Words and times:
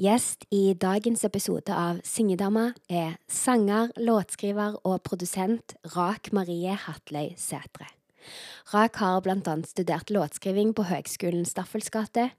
Gjest 0.00 0.46
i 0.48 0.72
dagens 0.72 1.20
episode 1.28 1.74
av 1.76 1.98
Syngedama 2.08 2.70
er 2.88 3.18
sanger, 3.28 3.90
låtskriver 4.00 4.78
og 4.88 5.02
produsent 5.04 5.74
Rak 5.92 6.30
Marie 6.32 6.72
Hatløy 6.72 7.34
Sætre. 7.36 7.90
Rak 8.72 8.96
har 9.02 9.20
annet 9.52 9.68
studert 9.68 10.08
låtskriving 10.08 10.72
på 10.72 10.86
Høgskolen 10.88 11.44
Staffels 11.44 11.92
gate, 11.92 12.30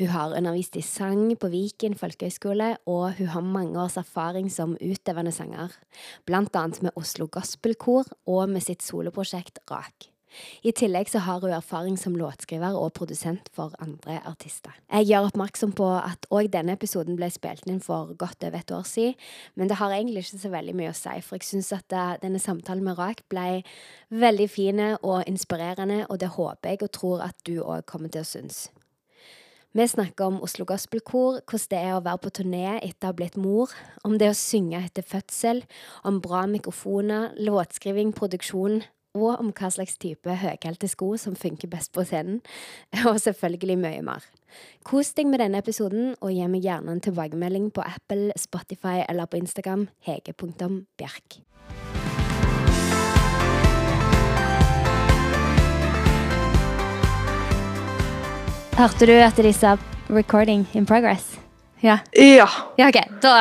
hun 0.00 0.08
har 0.08 0.32
undervist 0.38 0.78
i 0.80 0.84
sang 0.86 1.34
på 1.36 1.52
Viken 1.52 1.98
folkehøgskole, 2.00 2.78
og 2.88 3.18
hun 3.18 3.28
har 3.34 3.44
mange 3.44 3.76
års 3.82 3.98
erfaring 4.00 4.48
som 4.48 4.78
utøvende 4.80 5.36
sanger, 5.36 5.68
annet 6.56 6.80
med 6.80 6.96
Oslo 6.96 7.28
Gospelkor 7.28 8.08
og 8.24 8.48
med 8.48 8.64
sitt 8.64 8.80
soloprosjekt 8.80 9.60
Rak. 9.68 10.11
I 10.62 10.72
tillegg 10.76 11.10
så 11.12 11.22
har 11.26 11.40
hun 11.42 11.54
erfaring 11.54 11.96
som 12.00 12.16
låtskriver 12.18 12.76
og 12.78 12.92
produsent 12.98 13.50
for 13.54 13.74
andre 13.82 14.18
artister. 14.28 14.74
Jeg 14.90 15.10
gjør 15.10 15.30
oppmerksom 15.30 15.74
på 15.78 15.88
at 15.98 16.28
òg 16.30 16.50
denne 16.52 16.76
episoden 16.76 17.18
ble 17.18 17.30
spilt 17.32 17.66
inn 17.70 17.82
for 17.84 18.14
godt 18.18 18.44
over 18.46 18.60
et 18.60 18.74
år 18.74 18.86
siden, 18.88 19.16
men 19.54 19.70
det 19.70 19.78
har 19.80 19.94
egentlig 19.94 20.26
ikke 20.26 20.42
så 20.44 20.52
veldig 20.52 20.76
mye 20.78 20.92
å 20.92 20.98
si, 20.98 21.16
for 21.24 21.38
jeg 21.38 21.48
syns 21.48 21.72
at 21.76 21.96
eh, 21.96 22.14
denne 22.22 22.42
samtalen 22.42 22.84
med 22.86 22.98
Rak 22.98 23.24
ble 23.32 23.62
veldig 24.12 24.50
fin 24.50 24.84
og 25.00 25.24
inspirerende, 25.28 26.04
og 26.08 26.20
det 26.20 26.34
håper 26.36 26.74
jeg 26.74 26.86
og 26.86 26.94
tror 26.94 27.26
at 27.30 27.36
du 27.46 27.58
òg 27.62 27.84
kommer 27.88 28.12
til 28.12 28.24
å 28.24 28.28
synes. 28.28 28.68
Vi 29.72 29.86
snakker 29.88 30.26
om 30.28 30.42
Oslo 30.44 30.66
Gospelkor, 30.68 31.38
hvordan 31.48 31.70
det 31.70 31.78
er 31.80 31.94
å 31.96 32.02
være 32.04 32.20
på 32.20 32.30
turné 32.36 32.74
etter 32.82 33.06
å 33.06 33.08
ha 33.08 33.16
blitt 33.16 33.38
mor, 33.40 33.70
om 34.04 34.18
det 34.20 34.28
å 34.28 34.36
synge 34.36 34.82
etter 34.84 35.06
fødsel, 35.06 35.62
om 36.04 36.18
bra 36.20 36.42
mikrofoner, 36.44 37.30
låtskriving, 37.40 38.12
produksjon, 38.12 38.82
og 39.14 39.38
om 39.38 39.52
hva 39.52 39.70
slags 39.72 39.98
type 40.00 40.36
høyhælte 40.42 40.88
sko 40.90 41.12
som 41.20 41.36
funker 41.36 41.70
best 41.72 41.92
på 41.92 42.04
scenen, 42.08 42.40
og 43.08 43.20
selvfølgelig 43.20 43.78
mye 43.78 44.02
mer. 44.06 44.26
Kos 44.88 45.12
deg 45.16 45.28
med 45.30 45.42
denne 45.44 45.60
episoden, 45.62 46.14
og 46.20 46.32
gi 46.32 46.48
meg 46.48 46.64
gjerne 46.64 46.96
en 46.96 47.04
tilbakemelding 47.04 47.70
på 47.72 47.84
Apple, 47.84 48.32
Spotify 48.36 49.02
eller 49.08 49.28
på 49.28 49.40
Instagram 49.40 49.88
hege.bjerk. 50.08 51.40
Hørte 58.72 59.06
du 59.06 59.12
at 59.12 59.36
de 59.36 59.52
sa 59.52 59.76
'recording 60.08 60.66
in 60.74 60.86
progress'? 60.86 61.51
Ja. 61.82 61.96
Ja. 62.14 62.46
Ja, 62.78 62.88
ok. 62.88 62.98
Da, 63.22 63.32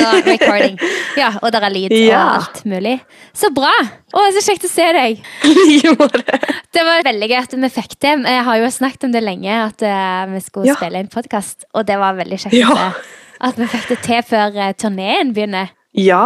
da 0.00 0.12
recording. 0.24 0.78
Ja, 1.18 1.34
og 1.42 1.52
der 1.52 1.66
er 1.68 1.72
lyd 1.74 1.92
og 1.92 2.14
alt 2.16 2.62
mulig. 2.68 2.94
Så 3.36 3.50
bra! 3.54 3.72
Å, 4.16 4.22
så 4.34 4.42
kjekt 4.46 4.64
å 4.64 4.70
se 4.72 4.86
deg. 4.96 5.20
Det 6.74 6.84
var 6.86 7.04
veldig 7.04 7.28
gøy 7.28 7.38
at 7.42 7.54
vi 7.60 7.70
fikk 7.74 7.96
det. 8.00 8.14
Jeg 8.24 8.44
har 8.46 8.60
jo 8.62 8.70
snakket 8.72 9.04
om 9.08 9.12
det 9.14 9.22
lenge, 9.24 9.58
at 9.66 9.84
eh, 9.84 10.22
vi 10.32 10.40
skulle 10.44 10.70
Ja. 10.70 10.78
spille 10.78 11.02
inn 11.02 11.10
podkast. 11.12 11.66
Og 11.74 11.84
det 11.88 11.98
var 12.00 12.16
veldig 12.18 12.38
kjekt 12.44 12.56
Ja. 12.56 12.72
at, 12.88 13.12
at 13.50 13.60
vi 13.60 13.68
fikk 13.74 13.88
det 13.92 14.00
til 14.06 14.24
før 14.30 14.56
uh, 14.56 14.72
turneen 14.78 15.34
begynner. 15.36 15.72
Ja. 15.98 16.24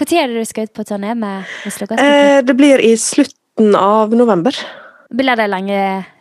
Når 0.00 0.14
er 0.16 0.30
det 0.30 0.40
du 0.40 0.48
skal 0.48 0.64
ut 0.68 0.72
på 0.72 0.84
turné 0.88 1.12
med 1.18 1.44
Oslo 1.68 1.84
Gospel? 1.90 2.06
Eh, 2.06 2.40
det 2.46 2.54
blir 2.56 2.80
i 2.80 2.94
slutten 2.96 3.74
av 3.76 4.14
november. 4.16 4.56
Blir 5.12 5.36
det 5.36 5.50
lange, 5.50 5.80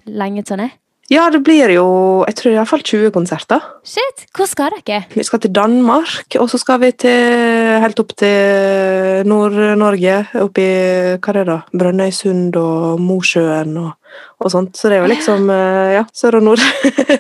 lange 0.10 0.44
turné? 0.44 0.72
Ja, 1.10 1.24
det 1.34 1.40
blir 1.42 1.72
jo 1.74 1.86
jeg 2.28 2.36
tror 2.38 2.52
i 2.52 2.58
hvert 2.60 2.70
fall 2.70 2.84
20 2.86 3.12
konserter. 3.16 3.64
Shit! 3.88 4.28
Hvor 4.38 4.46
skal 4.50 4.76
dere? 4.86 5.00
Vi 5.10 5.24
skal 5.26 5.42
til 5.42 5.54
Danmark, 5.56 6.36
og 6.38 6.50
så 6.52 6.60
skal 6.62 6.82
vi 6.84 6.92
til, 7.02 7.80
helt 7.82 8.02
opp 8.04 8.14
til 8.20 9.26
Nord-Norge. 9.30 10.20
Opp 10.44 10.60
i 10.62 10.68
hva 11.18 11.34
er 11.34 11.40
det 11.40 11.46
da? 11.50 11.58
Brønnøysund 11.82 12.60
og 12.62 13.02
Mosjøen 13.02 13.74
og, 13.82 13.96
og 14.38 14.54
sånt. 14.54 14.78
Så 14.78 14.92
det 14.92 15.00
er 15.00 15.06
jo 15.06 15.10
liksom 15.10 15.50
eh, 15.54 15.96
ja, 15.98 16.04
sør 16.14 16.40
og 16.42 16.46
nord. 16.52 16.62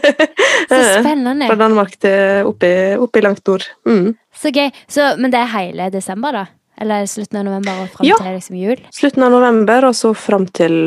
Så 0.69 0.77
spennende. 0.99 1.47
Fra 1.49 1.57
Danmark 1.57 1.95
til 1.97 2.45
opp 2.45 3.17
i 3.17 3.23
langt 3.25 3.41
nord. 3.49 3.65
Mm. 3.89 4.11
Så 4.37 4.51
gøy. 4.53 4.69
Så, 4.91 5.15
men 5.17 5.33
det 5.33 5.41
er 5.41 5.53
hele 5.55 5.89
desember, 5.93 6.35
da? 6.35 6.45
Eller 6.79 7.09
slutten 7.09 7.41
av 7.41 7.47
november 7.49 7.81
og 7.83 7.89
fram 7.95 8.07
Ja. 8.07 8.19
til 8.21 8.37
liksom 8.37 8.59
jul? 8.59 8.85
Slutten 8.95 9.25
av 9.25 9.33
november, 9.33 9.89
og 9.89 9.97
så 9.97 10.13
fram 10.15 10.45
til 10.47 10.77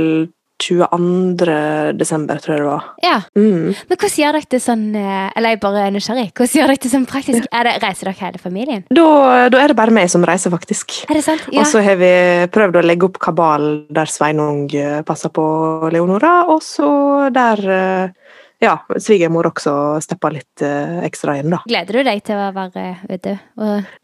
22. 0.62 1.92
desember, 1.98 2.38
tror 2.38 2.54
jeg 2.54 2.62
det 2.62 2.68
var. 2.68 2.84
Ja. 3.02 3.16
Mm. 3.36 3.72
Men 3.88 3.98
hvordan 3.98 4.18
gjør 4.20 4.36
dere 4.38 4.50
det 4.54 4.60
sånn 4.62 4.84
eh, 4.98 5.30
Eller 5.36 5.54
jeg 5.54 5.60
bare 5.62 5.86
er 5.86 5.94
nysgjerrig. 5.94 6.28
Hvordan 6.36 6.60
gjør 6.60 6.70
dere 6.72 6.82
det 6.84 6.92
sånn 6.92 7.08
praktisk? 7.10 7.48
Det, 7.48 7.74
reiser 7.82 8.10
dere 8.10 8.20
hele 8.20 8.42
familien? 8.42 8.84
Da, 8.90 9.06
da 9.52 9.62
er 9.62 9.72
det 9.72 9.78
bare 9.78 9.94
meg 9.94 10.10
som 10.12 10.26
reiser, 10.28 10.52
faktisk. 10.54 11.00
Er 11.08 11.18
det 11.18 11.24
sant? 11.26 11.48
Ja. 11.50 11.62
Og 11.62 11.70
så 11.70 11.82
har 11.84 11.98
vi 12.00 12.12
prøvd 12.54 12.78
å 12.78 12.84
legge 12.86 13.08
opp 13.08 13.18
kabal 13.22 13.66
der 13.90 14.10
Sveinung 14.10 14.68
eh, 14.76 15.00
passer 15.06 15.32
på 15.34 15.44
Leonora, 15.92 16.42
og 16.52 16.62
så 16.64 16.92
der 17.34 17.66
eh, 17.66 18.38
ja, 18.62 18.76
svigermor 19.02 19.48
også 19.50 19.74
stepper 20.04 20.36
litt 20.36 20.62
ekstra 20.62 21.34
inn, 21.40 21.50
da. 21.50 21.58
Gleder 21.66 21.98
du 21.98 22.06
deg 22.06 22.20
til 22.22 22.38
å 22.38 22.52
være 22.54 22.84
ute? 23.10 23.32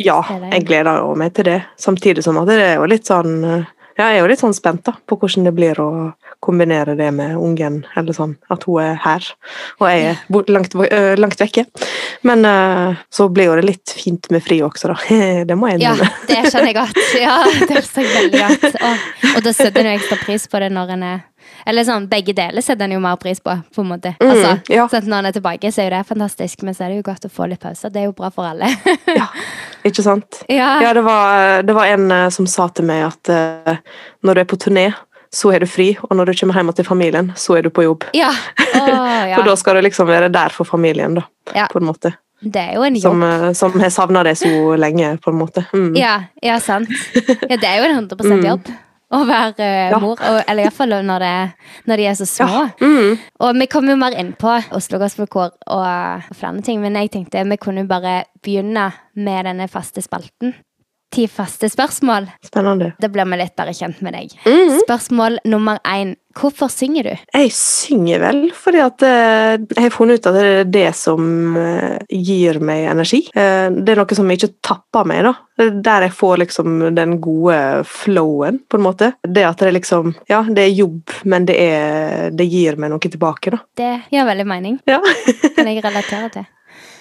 Ja, 0.03 0.17
jeg 0.51 0.65
gleder 0.67 1.05
meg 1.15 1.37
til 1.37 1.47
det. 1.47 1.61
Samtidig 1.79 2.25
som 2.27 2.41
at 2.43 2.51
det 2.51 2.59
er 2.65 2.81
jo 2.81 2.89
litt 2.91 3.07
sånn 3.07 3.37
ja, 3.99 4.13
jeg 4.13 4.19
er 4.19 4.23
jo 4.23 4.29
litt 4.31 4.43
sånn 4.43 4.55
spent 4.55 4.85
da, 4.87 4.95
på 4.95 5.17
hvordan 5.19 5.49
det 5.49 5.53
blir 5.57 5.79
å 5.83 5.91
kombinere 6.45 6.95
det 6.99 7.09
med 7.15 7.37
ungen. 7.37 7.81
eller 7.97 8.15
sånn, 8.15 8.37
At 8.49 8.63
hun 8.65 8.81
er 8.83 8.95
her, 9.03 9.25
og 9.81 9.89
jeg 9.91 10.05
er 10.13 10.53
langt, 10.55 10.75
øh, 10.75 11.17
langt 11.19 11.41
vekke. 11.41 11.67
Men 12.23 12.45
øh, 12.45 12.95
så 13.11 13.29
blir 13.29 13.51
jo 13.51 13.57
det 13.59 13.67
litt 13.67 13.95
fint 13.99 14.31
med 14.31 14.45
fri 14.45 14.61
også, 14.63 14.93
da. 14.93 14.99
Det 15.49 15.57
må 15.59 15.73
jeg 15.73 15.83
ja, 15.83 15.95
det 16.29 16.45
skjønner 16.47 16.71
jeg 16.71 16.79
godt. 16.79 17.03
Ja, 17.19 17.39
det 17.45 17.83
skjønner 17.87 18.09
jeg 18.09 18.15
veldig 18.23 18.45
godt. 18.45 18.79
Og, 18.79 19.09
og 19.35 19.43
da 19.49 19.57
setter 19.57 19.91
jeg 19.91 20.01
ekstra 20.01 20.21
pris 20.23 20.47
på 20.47 20.63
det 20.63 20.71
når 20.75 20.95
en 20.95 21.05
er 21.09 21.21
Eller 21.67 21.85
sånn, 21.85 22.07
begge 22.09 22.33
deler 22.37 22.65
setter 22.65 22.85
en 22.87 22.93
jo 22.97 23.01
mer 23.05 23.17
pris 23.21 23.41
på, 23.45 23.55
på 23.75 23.83
en 23.85 23.89
måte. 23.91 24.15
Mm, 24.21 24.29
Altså, 24.31 24.53
ja. 24.73 24.87
sånn 24.89 25.09
når 25.11 25.19
en 25.19 25.27
er 25.31 25.37
tilbake, 25.37 25.73
så 25.75 25.83
er 25.83 25.91
jo 25.91 25.95
det 25.97 26.03
fantastisk, 26.09 26.63
men 26.65 26.75
så 26.75 26.85
er 26.87 26.93
det 26.95 27.01
jo 27.03 27.07
godt 27.11 27.27
å 27.29 27.33
få 27.33 27.49
litt 27.51 27.61
pause. 27.61 27.91
Det 27.93 28.01
er 28.03 28.07
jo 28.09 28.15
bra 28.17 28.31
for 28.35 28.49
alle. 28.51 28.71
Ja, 29.19 29.27
ikke 29.85 30.03
sant? 30.07 30.43
ja. 30.49 30.79
Ja, 30.85 30.93
det 30.97 31.03
var, 31.07 31.63
det 31.67 31.75
var 31.77 31.87
en 31.91 32.11
eh, 32.15 32.29
som 32.35 32.47
sa 32.47 32.69
til 32.73 32.87
meg 32.89 33.05
at 33.09 33.33
uh, 33.33 33.77
når 34.25 34.35
du 34.35 34.41
er 34.45 34.49
på 34.49 34.59
turné, 34.61 34.87
så 35.35 35.51
er 35.53 35.61
du 35.61 35.67
fri, 35.69 35.91
og 36.09 36.15
når 36.17 36.31
du 36.31 36.39
kommer 36.41 36.57
hjem 36.57 36.71
til 36.79 36.87
familien, 36.89 37.33
så 37.37 37.59
er 37.59 37.67
du 37.67 37.71
på 37.75 37.85
jobb. 37.85 38.07
Ja. 38.17 38.31
Å, 38.81 38.87
ja. 39.29 39.37
For 39.37 39.45
da 39.51 39.57
skal 39.61 39.77
du 39.77 39.83
liksom 39.85 40.09
være 40.09 40.31
der 40.33 40.55
for 40.57 40.65
familien, 40.69 41.19
da, 41.21 41.27
Ja. 41.55 41.67
på 41.73 41.83
en 41.83 41.89
måte. 41.91 42.15
Det 42.41 42.61
er 42.63 42.77
jo 42.79 42.85
en 42.87 42.95
jobb. 42.95 43.03
Som, 43.03 43.23
eh, 43.27 43.53
som 43.59 43.81
har 43.83 43.91
savna 43.91 44.23
det 44.25 44.37
så 44.39 44.51
lenge, 44.79 45.17
på 45.21 45.33
en 45.33 45.39
måte. 45.41 45.65
Mm. 45.75 45.91
Ja, 45.99 46.13
ja, 46.41 46.61
sant. 46.63 46.89
Ja, 47.49 47.57
det 47.59 47.67
er 47.67 47.81
jo 47.83 47.89
en 47.91 47.97
100 48.07 48.25
Mm. 48.25 48.77
Å 49.13 49.23
være 49.27 49.59
eh, 49.65 49.91
Ja. 49.91 49.99
mor. 49.99 50.19
Og, 50.21 50.43
eller 50.49 50.63
iallfall 50.67 50.93
når, 51.03 51.19
det- 51.19 51.53
når 51.87 51.97
de 51.97 52.07
er 52.07 52.15
så 52.15 52.27
små. 52.27 52.49
Ja. 52.49 52.69
Mm. 52.81 53.19
Og 53.41 53.55
vi 53.61 53.67
kommer 53.67 53.91
jo 53.95 53.97
mer 53.97 54.13
inn 54.21 54.33
på 54.35 54.53
Oslo 54.73 54.99
Gospelkår 54.99 55.51
og, 55.67 55.83
og 55.83 56.23
flere 56.37 56.61
ting, 56.63 56.81
men 56.81 56.95
jeg 56.95 57.11
tenkte 57.11 57.45
vi 57.49 57.57
kunne 57.57 57.87
bare 57.89 58.25
begynne 58.43 58.93
med 59.17 59.45
denne 59.49 59.69
faste 59.69 60.03
spalten. 60.03 60.55
Ti 61.11 61.25
faste 61.29 61.71
spørsmål. 61.73 62.27
Spennende. 62.45 62.93
Da 63.01 63.09
blir 63.09 63.25
vi 63.31 63.37
litt 63.41 63.55
bare 63.57 63.73
kjent 63.73 64.03
med 64.05 64.13
deg. 64.13 64.33
Mm. 64.45 64.75
Spørsmål 64.83 65.39
nummer 65.49 65.79
én. 65.89 66.17
Hvorfor 66.39 66.69
synger 66.71 67.09
du? 67.09 67.15
Jeg 67.35 67.51
synger 67.57 68.21
vel 68.23 68.43
fordi 68.55 68.83
at 68.85 69.03
eh, 69.03 69.55
jeg 69.73 69.87
har 69.87 69.95
funnet 69.95 70.21
ut 70.21 70.29
at 70.29 70.37
det 70.37 70.45
er 70.45 70.69
det 70.71 70.91
som 70.95 71.57
eh, 71.59 71.97
gir 72.13 72.61
meg 72.63 72.85
energi. 72.93 73.23
Eh, 73.33 73.71
det 73.73 73.95
er 73.95 74.03
noe 74.03 74.19
som 74.19 74.31
ikke 74.31 74.53
tapper 74.63 75.09
meg, 75.09 75.25
da. 75.27 75.33
Er 75.59 75.73
Der 75.89 76.07
jeg 76.07 76.15
får 76.15 76.37
liksom 76.45 76.77
den 76.95 77.17
gode 77.25 77.57
flowen, 77.89 78.61
på 78.69 78.79
en 78.79 78.85
måte. 78.85 79.11
Det 79.25 79.49
at 79.49 79.65
det 79.65 79.73
liksom 79.81 80.13
Ja, 80.31 80.45
det 80.45 80.69
er 80.69 80.77
jobb, 80.77 81.17
men 81.25 81.49
det, 81.49 81.57
er, 81.57 82.29
det 82.37 82.47
gir 82.53 82.79
meg 82.79 82.93
noe 82.93 83.03
tilbake, 83.03 83.57
da. 83.57 83.65
Det 83.81 83.91
gir 84.13 84.29
veldig 84.29 84.47
mening. 84.47 84.79
Ja. 84.87 85.01
Kan 85.57 85.73
jeg 85.73 85.83
relatere 85.83 86.31
til. 86.37 86.47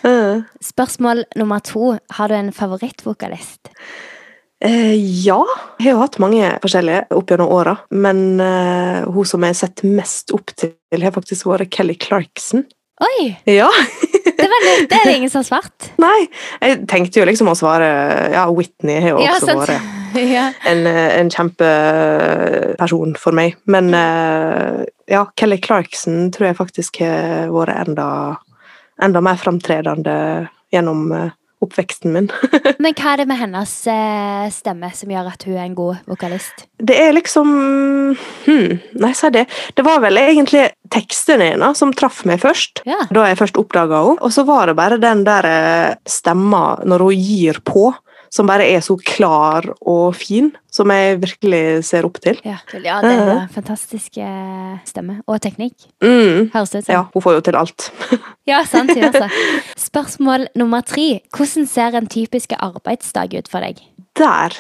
Eh, 0.06 0.42
Spørsmål 0.64 1.24
nummer 1.36 1.60
to. 1.66 1.98
Har 2.18 2.28
du 2.30 2.36
en 2.36 2.52
favorittvokalist? 2.54 3.70
eh, 4.64 4.96
ja. 5.26 5.44
Jeg 5.80 5.94
har 5.94 6.02
hatt 6.02 6.18
mange 6.20 6.48
forskjellige 6.64 7.06
opp 7.14 7.30
gjennom 7.30 7.52
åra, 7.54 7.76
men 7.92 8.40
eh, 8.42 9.04
hun 9.06 9.26
som 9.26 9.44
jeg 9.46 9.54
har 9.54 9.60
sett 9.60 9.84
mest 9.86 10.32
opp 10.34 10.54
til, 10.58 10.74
har 11.02 11.14
faktisk 11.14 11.46
vært 11.50 11.70
Kelly 11.74 11.94
Clarkson. 11.96 12.66
Oi! 13.06 13.36
Ja. 13.46 13.68
Det 14.38 14.46
var 14.50 14.64
litt, 14.66 14.90
Det 14.90 14.98
er 14.98 15.06
det 15.06 15.16
ingen 15.20 15.30
som 15.30 15.44
har 15.44 15.48
svart. 15.50 15.92
Nei, 16.02 16.28
jeg 16.62 16.80
tenkte 16.90 17.20
jo 17.22 17.28
liksom 17.30 17.50
å 17.52 17.56
svare 17.58 17.88
Ja, 18.34 18.48
Whitney 18.50 18.98
har 19.02 19.14
jo 19.14 19.20
også 19.22 19.54
ja, 19.54 19.60
vært 19.62 19.94
Ja. 20.38 20.48
en, 20.66 20.86
eh, 20.90 21.20
en 21.20 21.30
kjempeperson 21.30 23.14
for 23.22 23.38
meg. 23.38 23.58
Men 23.70 23.92
eh, 23.94 24.82
ja, 25.14 25.26
Kelly 25.38 25.60
Clarkson 25.62 26.32
tror 26.34 26.50
jeg 26.50 26.58
faktisk 26.58 26.98
har 27.04 27.52
vært 27.54 27.76
enda, 27.86 28.08
enda 29.04 29.22
mer 29.22 29.40
framtredende 29.42 30.16
gjennom 30.74 31.12
eh, 31.16 31.36
oppveksten 31.64 32.14
min. 32.14 32.28
Men 32.84 32.94
hva 32.98 33.14
er 33.14 33.22
det 33.22 33.28
med 33.30 33.40
hennes 33.40 33.74
eh, 33.90 34.48
stemme 34.54 34.92
som 34.96 35.12
gjør 35.12 35.30
at 35.32 35.46
hun 35.48 35.56
er 35.56 35.66
en 35.66 35.78
god 35.78 36.10
vokalist? 36.10 36.68
Det 36.78 36.98
er 37.02 37.16
liksom 37.18 37.48
hmm, 38.46 38.76
Nei, 39.02 39.14
si 39.18 39.32
det. 39.34 39.48
Det 39.76 39.86
var 39.86 40.04
vel 40.04 40.22
egentlig 40.22 40.68
tekstene 40.94 41.54
hennes 41.54 41.82
som 41.82 41.94
traff 41.98 42.24
meg 42.30 42.42
først. 42.44 42.84
Ja. 42.88 43.00
Da 43.14 43.26
jeg 43.30 43.40
først 43.42 43.58
oppdaga 43.60 44.04
henne. 44.06 44.22
Og 44.22 44.34
så 44.34 44.46
var 44.48 44.70
det 44.70 44.78
bare 44.78 45.02
den 45.02 45.26
der 45.28 45.50
eh, 45.50 45.96
stemma 46.08 46.80
når 46.86 47.08
hun 47.08 47.26
gir 47.32 47.62
på, 47.66 47.90
som 48.34 48.50
bare 48.50 48.68
er 48.68 48.84
så 48.86 48.98
klar 49.00 49.68
og 49.82 50.16
fin, 50.18 50.52
som 50.72 50.92
jeg 50.94 51.20
virkelig 51.22 51.84
ser 51.88 52.08
opp 52.08 52.20
til. 52.24 52.40
Ja, 52.46 52.60
ja 52.74 53.00
det 53.04 53.12
er 53.14 53.32
en 53.34 53.52
fantastisk 53.54 54.20
eh, 54.22 54.78
stemme. 54.88 55.20
Og 55.28 55.42
teknikk. 55.44 55.76
Mm. 56.04 56.50
Høres 56.54 56.74
det 56.74 56.84
ut 56.84 56.90
som. 56.90 56.94
Ja, 56.94 57.04
hun 57.14 57.26
får 57.26 57.38
jo 57.40 57.46
til 57.50 57.60
alt. 57.64 57.92
Ja, 58.48 58.62
sant. 58.64 58.94
Hun 58.96 59.04
altså. 59.04 59.28
Spørsmål 59.90 60.46
nummer 60.56 60.80
tre. 60.88 61.20
Hvordan 61.36 61.68
ser 61.68 61.98
en 62.00 62.08
typisk 62.08 62.54
arbeidsdag 62.56 63.36
ut 63.36 63.50
for 63.52 63.60
deg? 63.60 63.82
Der 64.16 64.56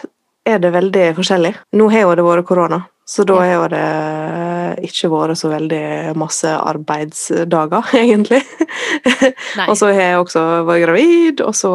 er 0.47 0.59
det 0.59 0.73
veldig 0.75 1.05
forskjellig. 1.17 1.53
Nå 1.79 1.87
har 1.93 2.03
jo 2.03 2.17
det 2.19 2.25
vært 2.27 2.47
korona, 2.49 2.81
så 3.07 3.23
da 3.23 3.37
har 3.39 3.53
jo 3.53 3.67
det 3.71 3.83
ikke 4.83 5.07
vært 5.13 5.39
så 5.39 5.47
veldig 5.47 6.15
masse 6.19 6.49
arbeidsdager, 6.51 7.93
egentlig. 8.03 8.41
Og 9.63 9.77
så 9.79 9.93
har 9.93 10.01
jeg 10.01 10.17
også 10.19 10.43
vært 10.67 10.83
gravid, 10.83 11.43
og 11.45 11.55
så 11.55 11.73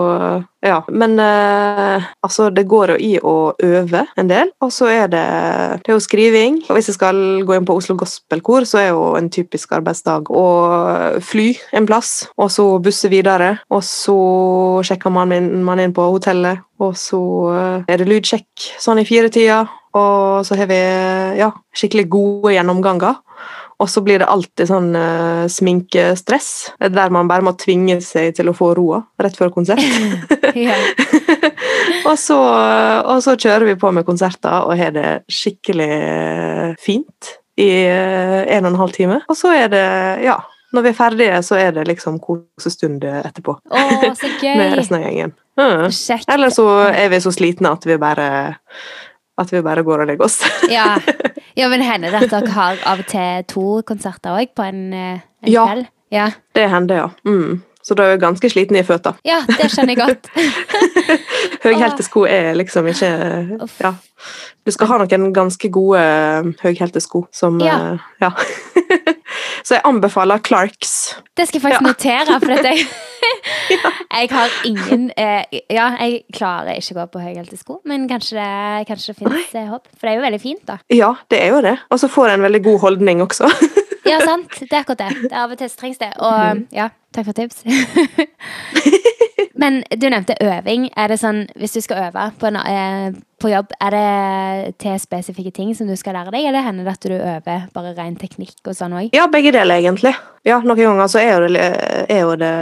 Ja. 0.62 0.76
Men 0.94 1.18
eh, 1.18 2.04
altså, 2.22 2.50
det 2.54 2.68
går 2.70 2.92
jo 2.92 2.98
i 3.02 3.16
å 3.18 3.50
øve 3.58 4.04
en 4.16 4.28
del, 4.30 4.52
og 4.62 4.70
så 4.70 4.86
er 4.92 5.08
det 5.10 5.24
Det 5.82 5.90
er 5.90 5.96
jo 5.96 6.04
skriving. 6.04 6.60
Og 6.68 6.76
hvis 6.76 6.92
jeg 6.92 6.94
skal 7.00 7.42
gå 7.42 7.56
inn 7.56 7.66
på 7.66 7.74
Oslo 7.74 7.96
Gospelkor, 7.98 8.62
så 8.68 8.78
er 8.78 8.88
jo 8.92 9.16
en 9.18 9.30
typisk 9.30 9.72
arbeidsdag 9.72 10.30
å 10.30 10.46
fly 11.18 11.48
en 11.72 11.88
plass, 11.88 12.28
og 12.36 12.52
så 12.52 12.78
busse 12.78 13.10
videre, 13.10 13.56
og 13.70 13.82
så 13.82 14.18
sjekker 14.86 15.10
man 15.10 15.32
inn, 15.32 15.64
man 15.64 15.80
inn 15.80 15.96
på 15.96 16.06
hotellet, 16.12 16.62
og 16.78 16.94
så 16.94 17.22
eh, 17.56 17.84
er 17.88 17.98
det 17.98 18.10
lydsjekk 18.10 18.68
sånn 18.78 19.02
i 19.02 19.08
firetida, 19.08 19.64
og 19.98 20.46
så 20.46 20.56
har 20.56 20.68
vi 20.70 20.78
ja, 21.38 21.50
skikkelig 21.76 22.06
gode 22.12 22.54
gjennomganger. 22.54 23.18
Og 23.82 23.88
så 23.90 24.02
blir 24.04 24.22
det 24.22 24.30
alltid 24.30 24.68
sånn 24.70 24.92
uh, 24.94 25.48
sminkestress, 25.50 26.50
der 26.78 27.14
man 27.14 27.30
bare 27.30 27.42
må 27.42 27.56
tvinge 27.58 27.98
seg 28.04 28.36
til 28.36 28.52
å 28.52 28.54
få 28.54 28.70
roa 28.78 29.00
rett 29.18 29.38
før 29.38 29.50
konsert. 29.54 29.82
Og, 32.06 32.18
så, 32.18 32.38
og 32.38 33.20
så 33.24 33.34
kjører 33.38 33.66
vi 33.70 33.78
på 33.78 33.90
med 33.94 34.06
konserter 34.06 34.66
og 34.66 34.78
har 34.78 34.94
det 34.94 35.10
skikkelig 35.30 35.90
eh, 35.90 36.72
fint 36.82 37.36
i 37.60 37.68
uh, 37.90 38.42
en 38.48 38.66
og 38.66 38.72
en 38.72 38.80
halv 38.80 38.96
time. 38.96 39.20
Og 39.30 39.38
så 39.38 39.52
er 39.54 39.70
det, 39.72 39.84
ja 40.24 40.40
Når 40.72 40.86
vi 40.86 40.88
er 40.88 40.96
ferdige, 40.96 41.40
så 41.44 41.58
er 41.60 41.74
det 41.76 41.82
liksom 41.84 42.16
kosestund 42.22 43.02
etterpå 43.04 43.58
så 43.68 44.30
med 44.58 44.76
resten 44.78 44.96
av 44.96 45.02
gjengen. 45.04 45.34
Mm. 45.60 45.90
Eller 46.32 46.54
så 46.54 46.66
er 46.88 47.10
vi 47.12 47.20
så 47.20 47.32
slitne 47.34 47.74
at 47.76 47.84
vi 47.86 47.98
bare 48.00 48.28
at 49.38 49.52
vi 49.52 49.60
bare 49.64 49.82
går 49.82 50.00
og 50.04 50.06
legger 50.10 50.24
oss. 50.24 50.40
Ja. 50.70 50.98
ja, 51.56 51.68
men 51.68 51.82
hender 51.82 52.10
det 52.10 52.22
at 52.26 52.30
dere 52.30 52.50
har 52.60 52.76
av 52.86 52.98
og 53.00 53.06
til 53.06 53.44
to 53.48 53.66
konserter 53.86 54.36
òg 54.40 54.52
på 54.56 54.62
en, 54.68 54.92
eh, 54.92 55.20
en 55.44 55.52
Ja. 55.52 55.66
kveld? 55.66 55.86
Ja. 56.12 56.30
Det 56.54 56.68
hender, 56.70 56.94
ja. 56.96 57.08
Mm. 57.24 57.62
Så 57.82 57.94
da 57.98 58.04
er 58.04 58.10
jeg 58.14 58.20
ganske 58.22 58.46
sliten 58.52 58.76
i 58.78 58.82
føtta. 58.86 59.14
ja, 59.26 59.40
det 59.48 59.66
skjønner 59.72 59.96
jeg 59.96 59.98
godt. 59.98 60.28
Høyhælte 61.64 62.02
sko 62.06 62.22
er 62.30 62.52
liksom 62.54 62.86
ikke 62.86 63.08
Ja. 63.82 63.90
Du 64.66 64.70
skal 64.70 64.86
ha 64.86 64.98
noen 65.02 65.32
ganske 65.34 65.70
gode 65.72 65.98
eh, 65.98 66.52
høyhælte 66.62 67.00
sko 67.02 67.24
som 67.34 67.58
Ja. 67.60 67.94
eh, 67.94 67.98
ja. 68.22 68.30
Så 69.64 69.74
jeg 69.78 69.82
anbefaler 69.84 70.38
Clarks. 70.46 71.16
Det 71.36 71.48
skal 71.48 71.58
jeg 71.60 71.62
faktisk 71.62 71.82
Ja. 71.82 71.88
notere, 71.88 72.40
for 72.40 72.52
at 72.52 72.64
jeg, 72.64 72.86
jeg 73.72 74.30
har 74.32 74.56
ingen 74.68 75.10
eh, 75.16 75.60
Ja, 75.72 75.86
jeg 76.00 76.22
klarer 76.34 76.78
ikke 76.78 76.96
å 76.96 76.98
gå 77.00 77.06
på 77.14 77.22
høyhælte 77.24 77.58
sko, 77.60 77.78
men 77.88 78.08
kanskje 78.10 78.36
det, 78.38 78.86
kanskje 78.90 79.12
det 79.12 79.18
finnes 79.20 79.54
Nei. 79.56 79.64
håp. 79.70 79.86
For 79.96 80.06
det 80.08 80.12
er 80.12 80.18
jo 80.20 80.26
veldig 80.26 80.42
fint, 80.42 80.64
da. 80.68 80.78
Ja, 80.92 81.12
det 81.32 81.40
er 81.42 81.54
jo 81.56 81.62
det. 81.64 81.76
Og 81.90 82.00
så 82.02 82.10
får 82.12 82.34
en 82.34 82.46
veldig 82.48 82.62
god 82.68 82.82
holdning 82.88 83.24
også. 83.26 83.50
Ja, 84.02 84.16
sant. 84.18 84.50
Det 84.58 84.66
er 84.74 84.80
akkurat 84.80 84.98
det. 84.98 85.28
det 85.28 85.30
er 85.30 85.44
av 85.44 85.52
og 85.54 85.58
til 85.60 85.68
trengs 85.78 86.00
det. 86.00 86.08
Og 86.18 86.64
ja, 86.74 86.88
takk 87.14 87.28
for 87.28 87.36
tips. 87.38 87.60
Men 89.62 89.82
du 89.94 90.08
nevnte 90.10 90.34
øving. 90.42 90.88
Er 90.98 91.12
det 91.12 91.20
sånn, 91.22 91.44
Hvis 91.54 91.76
du 91.76 91.80
skal 91.84 92.08
øve 92.08 92.24
på, 92.40 92.48
en, 92.50 92.56
eh, 92.56 93.14
på 93.42 93.50
jobb, 93.52 93.72
er 93.82 93.96
det 93.96 94.74
til 94.82 94.98
spesifikke 95.02 95.52
ting 95.54 95.72
som 95.76 95.88
du 95.90 95.96
skal 95.98 96.14
lære 96.16 96.32
deg, 96.34 96.46
eller 96.48 96.64
hender 96.66 96.86
det 96.86 96.94
at 96.96 97.08
du 97.08 97.16
øver 97.16 97.64
bare 97.74 97.94
ren 97.98 98.14
teknikk 98.20 98.60
og 98.70 98.76
sånn 98.78 98.94
òg? 98.98 99.10
Ja, 99.16 99.26
begge 99.32 99.52
deler, 99.54 99.80
egentlig. 99.82 100.14
Ja, 100.42 100.56
Noen 100.58 100.74
ganger 100.80 101.06
så 101.06 101.20
er 101.20 101.36
jo, 101.36 101.50
det, 101.54 101.66
er 102.10 102.22
jo 102.24 102.32
det 102.34 102.54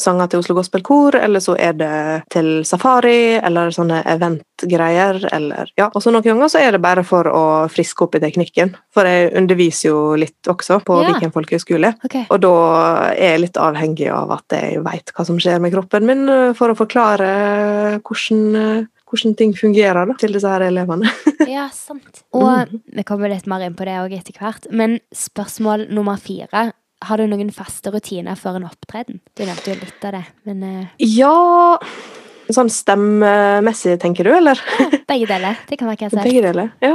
sanger 0.00 0.30
til 0.32 0.40
Oslo 0.40 0.54
Gospelkor, 0.56 1.18
eller 1.20 1.42
så 1.44 1.58
er 1.60 1.74
det 1.76 1.90
til 2.32 2.62
safari, 2.64 3.36
eller 3.36 3.72
sånne 3.74 4.00
eventgreier, 4.08 5.20
eller 5.36 5.72
Ja, 5.76 5.90
og 5.92 6.00
så 6.02 6.12
noen 6.14 6.24
ganger 6.24 6.48
så 6.48 6.62
er 6.62 6.72
det 6.72 6.80
bare 6.80 7.04
for 7.04 7.28
å 7.28 7.42
friske 7.72 8.06
opp 8.06 8.16
i 8.16 8.22
teknikken. 8.22 8.72
For 8.94 9.04
jeg 9.08 9.34
underviser 9.36 9.90
jo 9.90 10.00
litt 10.16 10.48
også 10.48 10.80
på 10.84 11.02
Ja. 11.02 11.12
Viken 11.12 11.32
folkehøgskole. 11.34 11.94
okay. 12.04 12.24
Og 12.30 12.40
da 12.40 12.54
er 13.12 13.34
jeg 13.34 13.40
litt 13.44 13.60
avhengig 13.60 14.08
av 14.12 14.32
at 14.38 14.56
jeg 14.56 14.82
veit 14.84 15.12
hva 15.12 15.24
som 15.28 15.38
skjer 15.38 15.60
med 15.60 15.72
kroppen 15.76 16.06
min, 16.08 16.28
eh, 16.28 16.52
for 16.56 16.72
å 16.72 16.76
forklare 16.76 18.00
hvordan, 18.00 18.56
eh, 18.56 18.86
hvordan 19.08 19.34
ting 19.38 19.54
fungerer 19.56 20.08
da, 20.08 20.16
til 20.20 20.36
disse 20.36 20.48
her 20.48 20.68
elevene. 20.68 21.10
Ja, 21.48 21.68
sant. 21.72 22.20
Og 22.36 22.74
vi 22.92 23.02
kommer 23.08 23.30
litt 23.32 23.46
mer 23.48 23.62
inn 23.64 23.76
på 23.78 23.86
det 23.88 23.94
òg 24.02 24.12
etter 24.18 24.36
hvert. 24.36 24.66
Men 24.74 24.98
spørsmål 25.16 25.86
nummer 25.96 26.20
fire. 26.20 26.66
Har 27.06 27.20
du 27.20 27.24
noen 27.30 27.48
faste 27.54 27.92
rutiner 27.94 28.36
før 28.36 28.58
en 28.58 28.66
opptreden? 28.68 29.22
Du 29.38 29.46
nevnte 29.46 29.72
jo 29.72 29.78
litt 29.78 30.04
av 30.04 30.18
det, 30.18 30.24
men 30.48 30.64
uh... 30.66 30.96
Ja 31.00 31.32
Sånn 32.48 32.70
stemmemessig, 32.72 33.98
tenker 34.00 34.24
du, 34.24 34.32
eller? 34.32 34.60
ja, 34.80 34.88
begge 35.10 35.26
deler. 35.28 35.58
Det 35.68 35.76
kan 35.76 35.90
være 35.90 36.08
hva. 36.08 36.22
Begge 36.24 36.44
deler. 36.46 36.70
Ja. 36.80 36.94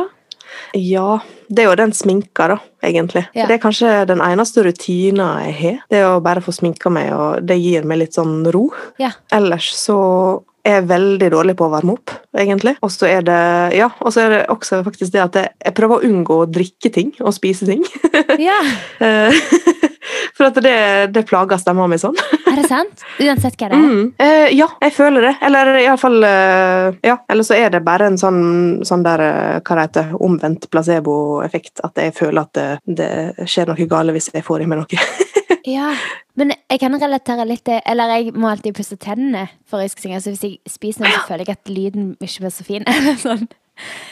ja. 0.74 1.10
Det 1.46 1.62
er 1.62 1.68
jo 1.68 1.76
den 1.78 1.94
sminka, 1.94 2.48
da, 2.50 2.58
egentlig. 2.82 3.28
Ja. 3.38 3.46
Det 3.46 3.60
er 3.60 3.62
kanskje 3.62 3.92
den 4.10 4.24
eneste 4.26 4.64
rutina 4.66 5.28
jeg 5.46 5.54
har. 5.60 5.78
Det 5.94 6.00
er 6.00 6.08
å 6.10 6.24
bare 6.26 6.42
få 6.42 6.56
sminka 6.58 6.90
meg, 6.94 7.12
og 7.14 7.46
det 7.46 7.60
gir 7.62 7.86
meg 7.86 8.02
litt 8.02 8.18
sånn 8.18 8.42
ro. 8.56 8.66
Ja. 9.02 9.12
Ellers 9.36 9.70
så 9.78 10.00
er 10.64 10.86
veldig 10.88 11.30
dårlig 11.34 11.56
på 11.60 11.68
å 11.68 11.74
varme 11.74 11.98
opp, 11.98 12.14
egentlig. 12.40 12.76
Og 12.86 12.92
så 12.94 13.10
er 13.10 13.26
det 13.28 13.40
ja, 13.78 13.90
og 14.00 14.14
så 14.16 14.26
er 14.26 14.36
det 14.36 14.42
også 14.54 14.82
faktisk 14.86 15.16
det 15.16 15.24
at 15.24 15.40
jeg, 15.40 15.52
jeg 15.66 15.76
prøver 15.78 16.00
å 16.00 16.10
unngå 16.10 16.40
å 16.44 16.50
drikke 16.50 16.92
ting 16.94 17.12
og 17.22 17.36
spise 17.36 17.70
ting. 17.70 17.84
ja. 18.42 18.60
Eh, 19.04 19.34
For 20.38 20.50
at 20.50 20.58
det, 20.64 21.08
det 21.16 21.24
plager 21.28 21.60
stemma 21.62 21.88
mi 21.90 22.00
sånn. 22.02 22.16
Er 22.54 22.60
det 22.60 22.68
sant? 22.70 23.04
Uansett 23.18 23.56
hva 23.58 23.70
det 23.72 23.78
er? 23.78 23.84
Mm. 23.84 24.08
Eh, 24.22 24.48
ja, 24.54 24.68
jeg 24.84 24.94
føler 24.94 25.26
det. 25.26 25.32
Eller 25.48 25.72
iallfall 25.82 26.20
eh, 26.28 27.00
Ja, 27.02 27.18
eller 27.32 27.48
så 27.48 27.58
er 27.58 27.74
det 27.74 27.82
bare 27.86 28.12
en 28.12 28.20
sånn, 28.22 28.44
sånn 28.86 29.06
der 29.06 29.24
eh, 29.26 29.62
Hva 29.66 29.78
det 29.80 29.88
heter 29.88 30.12
Omvendt 30.22 30.70
placeboeffekt. 30.74 31.82
At 31.88 31.98
jeg 31.98 32.14
føler 32.18 32.44
at 32.46 32.54
det, 32.54 32.68
det 32.86 33.48
skjer 33.50 33.72
noe 33.72 33.90
galt 33.90 34.14
hvis 34.14 34.30
jeg 34.34 34.46
får 34.46 34.66
i 34.66 34.70
meg 34.70 34.84
noe. 34.84 35.06
Ja, 35.68 35.94
men 36.36 36.52
jeg 36.52 36.80
kan 36.82 36.96
relatere 37.00 37.46
litt 37.48 37.64
til 37.64 37.78
Eller 37.88 38.10
jeg 38.18 38.34
må 38.36 38.50
alltid 38.50 38.76
pusse 38.76 38.98
tennene 39.00 39.46
før 39.70 39.84
jeg 39.84 39.94
skal 39.94 40.08
synge. 40.08 40.22
Så 40.24 40.34
hvis 40.34 40.44
jeg 40.44 40.74
spiser 40.74 41.06
noe, 41.06 41.14
så 41.14 41.28
føler 41.30 41.48
jeg 41.48 41.60
at 41.60 41.72
lyden 41.72 42.10
ikke 42.20 42.46
blir 42.46 42.56
så 42.56 42.66
fin. 42.68 42.88
Eller 42.94 43.20
sånn. 43.22 43.46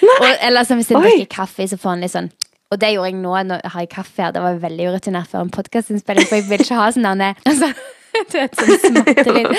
Og, 0.02 0.30
eller 0.42 0.66
sånn, 0.66 0.80
hvis 0.82 0.90
jeg 0.90 0.98
drikker 0.98 1.28
kaffe, 1.30 1.68
så 1.70 1.78
får 1.78 1.92
han 1.92 2.00
litt 2.02 2.14
sånn 2.16 2.32
Og 2.74 2.80
det 2.82 2.96
gjorde 2.96 3.12
jeg 3.12 3.20
nå. 3.20 3.34
Nå 3.46 3.60
har 3.62 3.84
jeg 3.84 3.92
kaffe 3.92 4.24
her. 4.24 4.34
Det 4.34 4.42
var 4.42 4.62
veldig 4.64 4.88
urutinert 4.90 5.30
før 5.30 5.46
en 5.46 5.54
podkastinnspilling, 5.54 6.26
for 6.30 6.40
jeg 6.40 6.48
vil 6.50 6.64
ikke 6.66 6.80
ha 6.80 6.88
sånn 6.96 7.22
der 7.22 7.36
altså, 7.52 7.70
Du 8.32 8.38
vet, 8.38 8.56
sånn 8.58 8.80
smattelyd. 8.82 9.50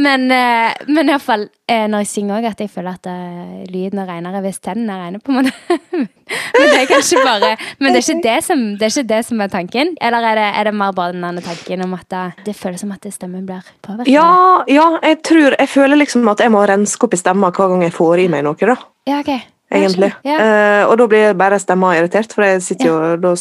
Men, 0.00 0.26
eh, 0.32 0.72
men 0.88 1.10
iallfall 1.12 1.46
eh, 1.68 1.86
når 1.90 2.04
jeg 2.04 2.10
synger 2.12 2.38
òg, 2.38 2.48
at 2.50 2.62
jeg 2.62 2.72
føler 2.72 2.96
at 2.96 3.08
eh, 3.10 3.60
lyden 3.70 4.00
er 4.02 4.08
renere 4.08 4.42
hvis 4.44 4.60
tennene 4.64 4.96
er 4.96 5.04
rene. 5.06 5.20
på 5.20 5.32
en 5.32 5.40
måte. 5.40 5.52
men 6.56 6.66
det 6.72 6.78
er 6.78 6.88
kanskje 6.90 7.22
bare 7.26 7.52
Men 7.80 7.92
det 7.92 8.00
er 8.00 8.06
ikke 8.06 8.24
det 8.26 8.38
som, 8.46 8.64
det 8.78 8.88
er, 8.88 8.94
ikke 8.94 9.12
det 9.12 9.20
som 9.28 9.44
er 9.44 9.52
tanken? 9.52 9.94
Eller 10.00 10.30
er 10.30 10.40
det, 10.40 10.48
er 10.62 10.70
det 10.70 10.74
mer 10.82 10.96
bare 10.96 11.16
den 11.16 11.28
andre 11.28 11.44
tanken 11.44 11.86
om 11.86 11.94
at 11.98 12.08
det, 12.12 12.24
det 12.48 12.56
føles 12.58 12.82
som 12.84 12.92
at 12.96 13.08
stemmen 13.14 13.46
blir 13.48 13.64
påvirket? 13.84 14.12
Ja, 14.12 14.64
ja, 14.70 14.90
jeg 15.04 15.22
tror 15.26 15.56
Jeg 15.58 15.68
føler 15.68 16.00
liksom 16.00 16.28
at 16.32 16.42
jeg 16.42 16.52
må 16.52 16.64
renske 16.68 17.06
opp 17.06 17.16
i 17.16 17.20
stemma 17.20 17.52
hver 17.54 17.74
gang 17.74 17.88
jeg 17.88 17.96
får 17.96 18.24
i 18.24 18.28
meg 18.32 18.46
noe, 18.46 18.56
da. 18.72 18.76
Ja, 19.08 19.20
okay. 19.20 19.42
Egentlig. 19.70 20.10
Ja. 20.26 20.36
Uh, 20.40 20.90
og 20.90 20.96
da 20.98 21.06
blir 21.10 21.36
bare 21.38 21.60
stemma 21.62 21.92
irritert, 21.94 22.32
for 22.34 22.42
jeg 22.42 22.62
sitter 22.64 22.88
jo 22.88 22.96
Da 23.22 23.36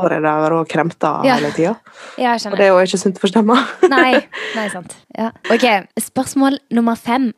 står 0.00 0.10
jeg 0.16 0.22
der 0.24 0.52
og 0.56 0.64
kremter 0.68 1.24
Ja. 1.28 1.34
hele 1.38 1.50
tida. 1.56 1.74
Og 2.50 2.56
det 2.56 2.64
er 2.66 2.72
jo 2.72 2.78
ikke 2.80 2.98
sunt 2.98 3.18
for 3.20 3.28
stemma. 3.30 3.56
Nei, 3.92 4.14
nei, 4.56 4.68
sant. 4.72 4.96
Ja. 5.16 5.28
Ok, 5.52 5.66
Spørsmål 6.00 6.58
nummer 6.72 6.94
fem. 6.98 7.30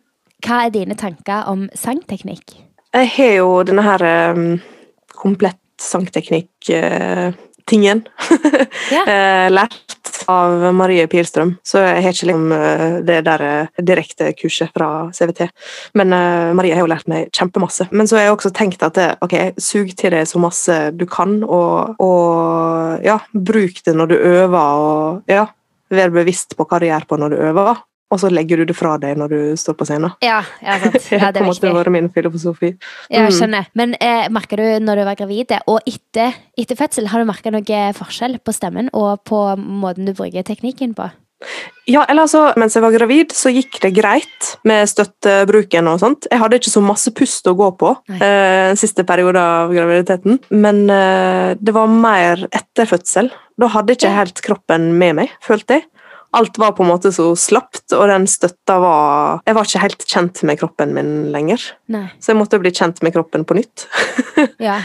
Hva 0.42 0.64
er 0.66 0.70
dine 0.74 0.94
tanker 0.98 1.44
om 1.50 1.68
sangteknikk? 1.78 2.46
Jeg 2.92 3.08
har 3.16 3.32
jo 3.38 3.62
denne 3.64 3.82
her 3.86 4.02
um, 4.34 4.58
komplett 5.16 5.58
sangteknikk-tingen 5.82 8.02
Ja. 8.96 9.02
uh, 9.06 9.46
lært 9.54 9.91
av 10.30 10.64
Marie 10.76 11.06
Pilstrøm, 11.10 11.54
så 11.66 11.82
jeg 11.82 12.04
har 12.04 12.14
ikke 12.14 12.28
liksom 12.30 12.54
eh, 12.56 12.96
det 13.06 13.18
der 13.26 13.44
eh, 13.46 13.82
direkte 13.82 14.32
kurset 14.38 14.72
fra 14.74 14.88
CVT. 15.14 15.48
Men 15.98 16.14
eh, 16.16 16.52
Marie 16.56 16.76
har 16.76 16.84
jo 16.84 16.90
lært 16.92 17.08
meg 17.10 17.30
kjempemasse. 17.34 17.88
Men 17.90 18.10
så 18.10 18.18
har 18.18 18.26
jeg 18.26 18.36
også 18.36 18.52
tenkt 18.56 18.84
at 18.86 19.00
ok, 19.24 19.36
sug 19.60 19.94
til 19.98 20.14
deg 20.14 20.28
så 20.28 20.42
masse 20.42 20.78
du 20.98 21.06
kan, 21.10 21.40
og, 21.44 22.00
og 22.02 23.06
ja, 23.06 23.18
bruk 23.32 23.82
det 23.86 23.96
når 23.98 24.12
du 24.12 24.16
øver, 24.18 24.58
og 24.58 25.32
ja, 25.32 25.46
vær 25.92 26.12
bevisst 26.14 26.56
på 26.58 26.66
hva 26.68 26.80
du 26.80 26.88
gjør 26.88 27.08
på 27.08 27.20
når 27.20 27.34
du 27.34 27.42
øver. 27.50 27.82
Og 28.12 28.20
så 28.20 28.28
legger 28.28 28.60
du 28.60 28.66
det 28.68 28.76
fra 28.76 28.98
deg 29.00 29.16
når 29.16 29.32
du 29.32 29.38
står 29.56 29.76
på 29.80 29.86
scenen. 29.88 30.12
Ja, 30.20 30.42
ja 30.60 30.76
sant. 30.82 30.98
Ja, 31.16 31.30
det 31.32 31.40
er 31.40 31.48
viktig. 31.48 31.64
Det 31.64 31.72
var 31.78 31.88
min 31.94 32.10
filosofi. 32.12 32.74
Ja, 33.08 33.22
jeg 33.22 33.30
Mm. 33.32 33.38
skjønner. 33.38 33.70
Men 33.78 33.94
eh, 34.00 34.28
merker 34.28 34.60
du 34.60 34.84
når 34.84 35.00
du 35.00 35.04
var 35.08 35.16
gravid, 35.16 35.56
og 35.66 35.80
etter, 35.88 36.36
etter 36.60 36.76
fødsel, 36.76 37.08
har 37.08 37.22
du 37.24 37.28
merka 37.30 37.50
noe 37.54 37.80
forskjell 37.96 38.36
på 38.44 38.52
stemmen 38.52 38.90
og 38.92 39.24
på 39.24 39.40
måten 39.56 40.04
du 40.06 40.12
bruker 40.12 40.44
teknikken 40.44 40.92
på? 40.98 41.08
Ja, 41.90 42.04
eller 42.06 42.22
altså, 42.28 42.52
Mens 42.60 42.76
jeg 42.76 42.84
var 42.84 42.92
gravid, 42.94 43.32
så 43.34 43.50
gikk 43.50 43.80
det 43.82 43.90
greit 43.96 44.52
med 44.68 44.86
støttebruken. 44.86 45.88
og 45.90 45.98
sånt. 45.98 46.28
Jeg 46.30 46.38
hadde 46.38 46.60
ikke 46.60 46.70
så 46.70 46.82
masse 46.84 47.10
pust 47.10 47.48
å 47.50 47.56
gå 47.58 47.70
på 47.80 47.90
eh, 48.14 48.74
siste 48.78 49.02
periode 49.08 49.40
av 49.42 49.72
graviditeten. 49.74 50.38
Men 50.54 50.84
eh, 50.90 51.54
det 51.58 51.74
var 51.74 51.90
mer 51.90 52.44
etter 52.54 52.86
fødsel. 52.86 53.32
Da 53.58 53.66
hadde 53.74 53.96
ikke 53.96 54.12
helt 54.14 54.38
kroppen 54.44 54.92
med 55.00 55.18
meg, 55.18 55.34
følte 55.42 55.80
jeg. 55.80 55.88
Alt 56.32 56.56
var 56.58 56.72
på 56.72 56.82
en 56.84 56.88
måte 56.88 57.10
så 57.12 57.26
slapt, 57.36 57.92
og 57.92 58.06
den 58.08 58.24
støtta 58.30 58.78
var 58.80 59.40
Jeg 59.46 59.54
var 59.58 59.64
ikke 59.68 59.82
helt 59.82 60.04
kjent 60.08 60.42
med 60.48 60.58
kroppen 60.62 60.94
min 60.96 61.10
lenger. 61.34 61.60
Nei. 61.92 62.06
Så 62.20 62.32
jeg 62.32 62.38
måtte 62.40 62.60
bli 62.62 62.70
kjent 62.72 63.02
med 63.04 63.12
kroppen 63.16 63.44
på 63.48 63.58
nytt. 63.58 63.86
Ja. 64.62 64.78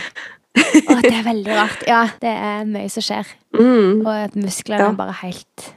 Å, 0.58 0.96
det 1.04 1.12
er 1.13 1.24
veldig 1.25 1.54
rart. 1.54 1.84
Ja, 1.88 2.01
det 2.22 2.32
er 2.34 2.63
mye 2.66 2.89
som 2.89 3.04
skjer. 3.06 3.27
Mm. 3.54 4.01
Og 4.10 4.38
musklene 4.42 4.88
Ja. 4.88 4.94
bare 4.98 5.13
helt 5.24 5.68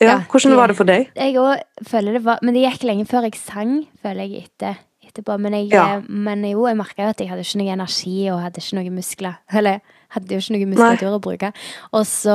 Ja, 0.00 0.06
Ja, 0.08 0.14
Hvordan 0.32 0.56
var 0.56 0.66
det 0.72 0.76
for 0.76 0.88
deg? 0.88 1.10
Jeg 1.14 1.36
òg 1.38 1.60
føler 1.86 2.16
det 2.16 2.22
var 2.24 2.38
Men 2.42 2.54
det 2.56 2.64
gikk 2.64 2.82
lenge 2.88 3.04
før 3.06 3.22
jeg 3.28 3.36
sang, 3.38 3.84
føler 4.02 4.26
jeg, 4.26 4.46
etter, 4.48 4.80
etterpå. 5.06 5.36
Men, 5.38 5.52
jeg, 5.60 5.68
Ja. 5.76 6.00
men 6.08 6.42
jo, 6.48 6.64
jeg 6.66 6.76
merka 6.80 7.04
jo 7.04 7.10
at 7.12 7.20
jeg 7.20 7.28
hadde 7.30 7.44
ikke 7.44 7.60
noe 7.62 7.72
energi 7.76 8.16
og 8.32 8.40
hadde 8.42 8.58
ikke 8.64 8.78
noe 8.80 8.90
muskler. 8.96 9.36
Eller 9.52 9.78
hadde 10.16 10.34
jo 10.34 10.40
ikke 10.42 10.56
noe 10.56 10.70
muskulatur 10.72 11.14
å 11.18 11.22
bruke. 11.22 11.52
Og 11.92 12.02
så 12.08 12.34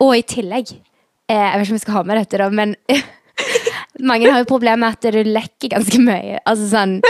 Og 0.00 0.12
i 0.18 0.22
tillegg 0.22 0.74
eh, 0.74 0.82
Jeg 1.26 1.58
vet 1.58 1.64
ikke 1.64 1.72
om 1.72 1.78
jeg 1.78 1.82
skal 1.82 1.96
ha 1.96 2.02
med 2.06 2.20
dette, 2.20 2.38
da, 2.38 2.50
men 2.54 2.74
mange 4.10 4.30
har 4.30 4.42
jo 4.42 4.48
problemer 4.48 4.82
med 4.84 4.94
at 4.94 5.14
du 5.14 5.22
lekker 5.26 5.72
ganske 5.74 6.02
mye. 6.02 6.38
Altså 6.46 6.68
sånn 6.70 7.00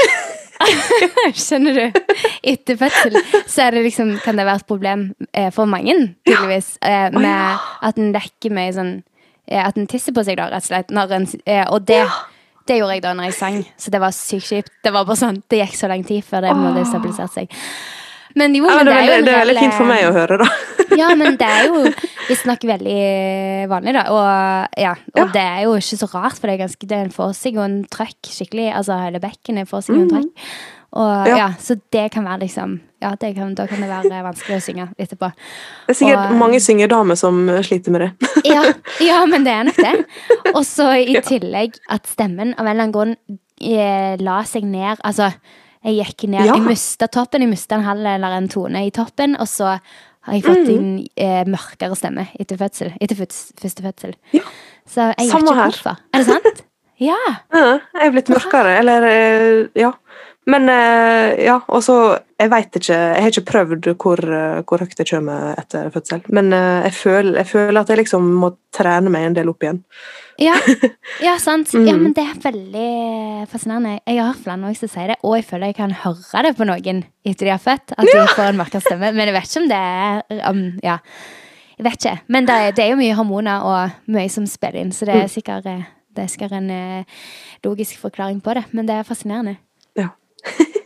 Skjønner 1.36 1.76
du? 1.76 2.14
Etter 2.46 2.78
fødsel 2.80 3.18
så 3.44 3.66
det 3.74 3.82
liksom, 3.84 4.14
kan 4.24 4.38
det 4.38 4.46
være 4.48 4.62
et 4.62 4.70
problem 4.70 5.02
eh, 5.36 5.50
for 5.52 5.68
mange, 5.68 5.94
tydeligvis, 6.26 6.70
eh, 6.80 7.10
med 7.12 7.66
at 7.84 8.00
en 8.00 8.14
lekker 8.14 8.54
mye 8.56 8.72
sånn 8.72 8.94
eh, 9.50 9.60
At 9.60 9.76
en 9.76 9.88
tisser 9.90 10.16
på 10.16 10.24
seg, 10.26 10.40
da, 10.40 10.48
rett 10.52 10.64
og 10.64 10.70
slett. 10.70 10.94
En, 10.96 11.28
eh, 11.44 11.66
og 11.68 11.84
det, 11.88 12.00
det 12.68 12.80
gjorde 12.80 12.96
jeg 12.96 13.04
da 13.04 13.12
når 13.18 13.30
jeg 13.30 13.38
sang, 13.42 13.60
så 13.76 13.92
det 13.92 14.00
var 14.02 14.16
sykt 14.16 14.48
kjipt. 14.48 14.72
Det 14.84 14.94
var 14.96 15.04
bare 15.04 15.20
sånn, 15.20 15.42
det 15.50 15.60
gikk 15.60 15.76
så 15.76 15.92
lang 15.92 16.06
tid 16.08 16.24
før 16.26 16.46
det 16.46 16.56
hadde 16.56 16.88
stabilisert 16.88 17.36
seg. 17.36 17.60
Men 18.36 18.54
jo, 18.54 18.66
Ja, 18.68 18.76
men 18.76 18.84
men 18.84 18.92
det, 18.92 18.96
er 18.96 19.18
jo 19.18 19.24
det 19.24 19.32
er 19.32 19.38
veldig 19.46 19.60
fint 19.64 19.74
for 19.78 19.88
meg 19.88 20.04
å 20.04 20.12
høre, 20.12 20.36
da. 20.42 20.46
ja, 21.00 21.08
men 21.16 21.36
det 21.40 21.46
er 21.48 21.68
jo 21.70 21.82
visstnok 22.30 22.64
veldig 22.68 22.96
vanlig, 23.72 23.94
da. 23.96 24.02
Og, 24.12 24.80
ja, 24.82 24.92
og 25.16 25.22
Ja. 25.22 25.26
det 25.32 25.44
er 25.44 25.60
jo 25.64 25.76
ikke 25.80 25.98
så 26.02 26.08
rart, 26.14 26.36
for 26.38 26.46
det 26.50 26.56
er, 26.58 26.64
ganske, 26.66 26.86
det 26.90 26.96
er 26.98 27.06
en 27.06 27.14
forsig 27.14 27.54
og 27.56 27.64
en 27.64 27.78
trøkk 27.92 28.28
skikkelig. 28.28 28.68
Altså 28.76 28.98
hele 29.00 29.22
bekkenet 29.24 29.64
er 29.72 29.80
seg 29.86 29.96
jo 29.96 30.02
en 30.04 30.10
trøkk. 30.12 30.48
Og. 30.96 31.26
Ja. 31.28 31.48
så 31.60 31.74
det 31.92 32.06
kan 32.14 32.24
være 32.24 32.38
liksom 32.46 32.76
Ja, 33.02 33.10
det 33.20 33.34
kan, 33.36 33.50
da 33.58 33.66
kan 33.68 33.82
det 33.82 33.88
være 33.90 34.22
vanskelig 34.24 34.56
å 34.56 34.62
synge 34.64 34.86
etterpå. 35.02 35.28
Det 35.84 35.92
er 35.92 35.98
sikkert 35.98 36.30
Og- 36.30 36.38
mange 36.40 36.60
syngedamer 36.64 37.18
som 37.20 37.42
sliter 37.66 37.92
med 37.92 38.00
det. 38.06 38.30
Ja, 38.52 38.62
ja, 39.04 39.18
men 39.26 39.44
det 39.44 39.52
er 39.52 39.64
nok 39.68 39.76
det. 39.76 39.92
Og 40.54 40.62
så 40.64 40.86
i 41.02 41.18
tillegg 41.26 41.76
at 41.92 42.06
stemmen 42.08 42.54
av 42.56 42.64
en 42.64 42.70
eller 42.72 42.86
annen 42.86 42.94
grunn 42.94 43.16
eh, 43.60 44.16
la 44.24 44.38
seg 44.48 44.64
ned. 44.64 45.00
Altså, 45.04 45.32
jeg 45.86 46.06
gikk 46.06 46.26
ned 46.28 46.44
Ja. 46.46 46.54
Jeg 46.54 46.62
mista 46.66 47.06
toppen. 47.08 47.40
Jeg 47.46 47.50
mista 47.50 47.74
en 47.78 47.84
halv 47.86 48.04
eller 48.06 48.36
en 48.36 48.48
tone 48.52 48.86
i 48.86 48.90
toppen, 48.90 49.36
og 49.38 49.46
så 49.46 49.78
har 50.26 50.34
jeg 50.34 50.42
fått 50.42 50.66
Mm. 50.66 50.76
en 50.76 51.06
eh, 51.16 51.44
mørkere 51.46 51.94
stemme 51.96 52.26
etter 52.38 52.56
fødsel. 52.58 52.92
Etter 53.00 53.14
første 53.16 53.82
fødsel. 53.84 54.14
Ja. 54.34 54.42
Så 54.86 55.12
jeg 55.12 55.14
vet 55.18 55.30
Samme 55.30 55.46
ikke 55.50 55.54
her. 55.54 55.70
hvorfor. 55.70 55.96
Er 56.12 56.18
det 56.18 56.26
sant? 56.26 56.62
Ja. 56.98 57.14
Ja, 57.52 57.78
jeg 57.92 58.06
er 58.06 58.10
blitt 58.14 58.28
mørkere, 58.32 58.78
eller 58.78 59.02
eh, 59.04 59.66
Ja. 59.76 59.90
Men 60.46 60.68
eh, 60.70 61.40
ja, 61.42 61.56
og 61.74 61.80
så 61.82 61.94
Jeg 62.38 62.50
veit 62.52 62.76
ikke 62.78 62.94
Jeg 62.94 63.22
har 63.24 63.32
ikke 63.32 63.48
prøvd 63.48 63.86
hvor, 63.98 64.20
eh, 64.22 64.60
hvor 64.68 64.78
høyt 64.84 64.92
det 64.98 65.06
kommer 65.10 65.56
etter 65.58 65.88
fødsel. 65.90 66.20
Men 66.28 66.52
eh, 66.54 66.84
jeg, 66.86 66.94
føler, 66.94 67.38
jeg 67.40 67.48
føler 67.50 67.80
at 67.80 67.90
jeg 67.90 67.98
liksom 67.98 68.28
må 68.44 68.52
trene 68.76 69.10
meg 69.10 69.26
en 69.26 69.34
del 69.38 69.50
opp 69.50 69.64
igjen. 69.66 69.80
Ja, 70.38 70.54
ja 71.26 71.34
sant. 71.42 71.72
Mm. 71.74 71.86
Ja, 71.88 71.96
men 71.98 72.14
det 72.14 72.26
er 72.28 72.38
veldig 72.44 73.48
fascinerende. 73.50 73.96
Jeg 74.06 74.20
har 74.22 74.38
flere 74.38 74.60
noen 74.60 74.76
som 74.78 74.92
sier 74.92 75.10
det, 75.14 75.18
og 75.24 75.34
jeg 75.38 75.48
føler 75.48 75.72
jeg 75.72 75.78
kan 75.80 75.96
høre 76.04 76.44
det 76.46 76.54
på 76.60 76.68
noen 76.68 77.02
etter 77.26 77.48
de 77.48 77.54
har 77.56 77.64
født. 77.66 77.96
At 77.96 78.06
de 78.06 78.22
får 78.36 78.52
en 78.52 78.60
mørkere 78.62 78.84
stemme. 78.86 79.10
Men 79.16 79.26
jeg 79.32 79.34
vet 79.40 79.50
ikke 79.50 79.64
om 79.64 79.68
det 79.74 79.82
er 79.82 80.48
um, 80.52 80.62
Ja. 80.84 80.98
Jeg 81.76 81.84
vet 81.90 81.98
ikke. 82.06 82.16
Men 82.32 82.46
det 82.48 82.54
er, 82.56 82.70
det 82.72 82.84
er 82.86 82.94
jo 82.94 83.00
mye 83.02 83.16
hormoner 83.18 83.64
og 83.68 84.12
mye 84.14 84.30
som 84.32 84.46
spiller 84.48 84.78
inn, 84.80 84.92
så 84.96 85.04
det 85.10 85.16
Mm. 85.18 85.24
er 85.26 85.28
sikkert, 85.28 85.66
eh, 85.68 85.82
det 86.16 86.22
er 86.24 86.30
sikkert 86.32 86.52
en 86.56 86.70
logisk 87.64 87.98
forklaring 88.00 88.38
på 88.40 88.54
det. 88.56 88.62
Men 88.72 88.86
det 88.88 88.94
er 88.96 89.02
fascinerende. 89.04 89.58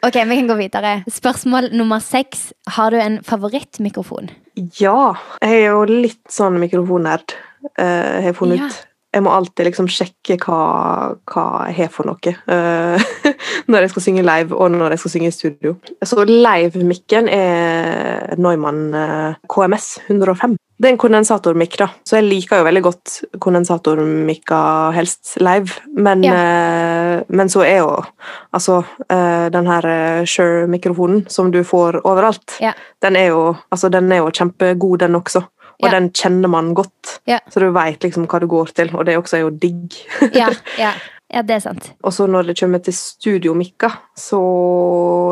Ok, 0.02 0.14
vi 0.14 0.36
kan 0.36 0.46
gå 0.48 0.54
videre. 0.56 0.92
Spørsmål 1.12 1.70
nummer 1.76 2.00
seks. 2.00 2.52
Har 2.72 2.90
du 2.90 2.96
en 3.00 3.18
favorittmikrofon? 3.24 4.30
Ja. 4.80 5.12
Jeg 5.42 5.58
er 5.64 5.66
jo 5.74 5.82
litt 5.88 6.22
sånn 6.32 6.56
mikrofonnerd, 6.62 7.34
eh, 7.78 7.84
har 7.84 8.30
jeg 8.30 8.36
funnet 8.38 8.58
Ja. 8.58 8.66
ut. 8.66 8.86
Jeg 9.10 9.24
må 9.26 9.32
alltid 9.34 9.66
liksom 9.66 9.88
sjekke 9.90 10.36
hva, 10.44 10.60
hva 11.32 11.44
jeg 11.66 11.76
har 11.80 11.88
for 11.90 12.06
noe 12.06 12.34
uh, 12.46 13.10
når 13.70 13.84
jeg 13.86 13.92
skal 13.94 14.04
synge 14.04 14.22
live, 14.26 14.54
og 14.54 14.70
når 14.70 14.94
jeg 14.94 15.02
skal 15.02 15.14
synge 15.16 15.30
i 15.30 15.34
studio. 15.34 15.74
Så 16.06 16.22
live-mikken 16.28 17.30
er 17.30 18.36
Neumann 18.40 18.94
eh, 18.94 19.38
KMS 19.50 19.92
105. 20.08 20.56
Det 20.80 20.88
er 20.88 20.94
en 20.94 21.00
kondensatormikk, 21.00 21.74
da, 21.82 21.90
så 22.08 22.16
jeg 22.16 22.28
liker 22.28 22.60
jo 22.62 22.66
veldig 22.66 22.82
godt 22.86 23.16
kondensatormikka 23.42 24.60
helst 24.96 25.34
live. 25.42 25.76
Men, 25.92 26.24
eh, 26.24 27.20
men 27.28 27.52
så 27.52 27.66
er 27.66 27.82
jo 27.82 27.90
altså 28.56 28.80
uh, 28.80 29.46
den 29.52 29.68
her 29.68 29.90
Shure-mikrofonen 30.24 31.26
som 31.28 31.50
du 31.52 31.60
får 31.66 32.00
overalt, 32.04 32.56
Ja. 32.62 32.72
den 33.02 33.16
er 33.16 33.32
jo 33.34 33.56
altså, 33.70 33.90
den 33.92 34.10
er 34.12 34.24
jo 34.24 34.30
kjempegod, 34.30 34.98
den 35.04 35.18
også. 35.20 35.44
Og 35.82 35.88
Ja. 35.88 35.94
den 35.98 36.10
kjenner 36.12 36.48
man 36.48 36.74
godt, 36.74 37.20
Ja. 37.26 37.38
så 37.50 37.60
du 37.60 37.70
veit 37.72 38.00
liksom 38.04 38.26
hva 38.26 38.40
du 38.40 38.46
går 38.46 38.66
til, 38.74 38.90
og 38.94 39.06
det 39.06 39.16
også 39.16 39.36
er 39.38 39.40
jo 39.40 39.50
digg. 39.50 39.94
Ja, 40.34 40.48
ja. 40.78 40.92
ja 41.34 41.42
det 41.42 41.54
er 41.56 41.60
sant. 41.60 41.92
Og 42.04 42.12
så 42.12 42.26
når 42.28 42.46
det 42.50 42.58
kommer 42.60 42.78
til 42.84 42.92
studiomikka, 42.92 43.90
så 44.16 44.40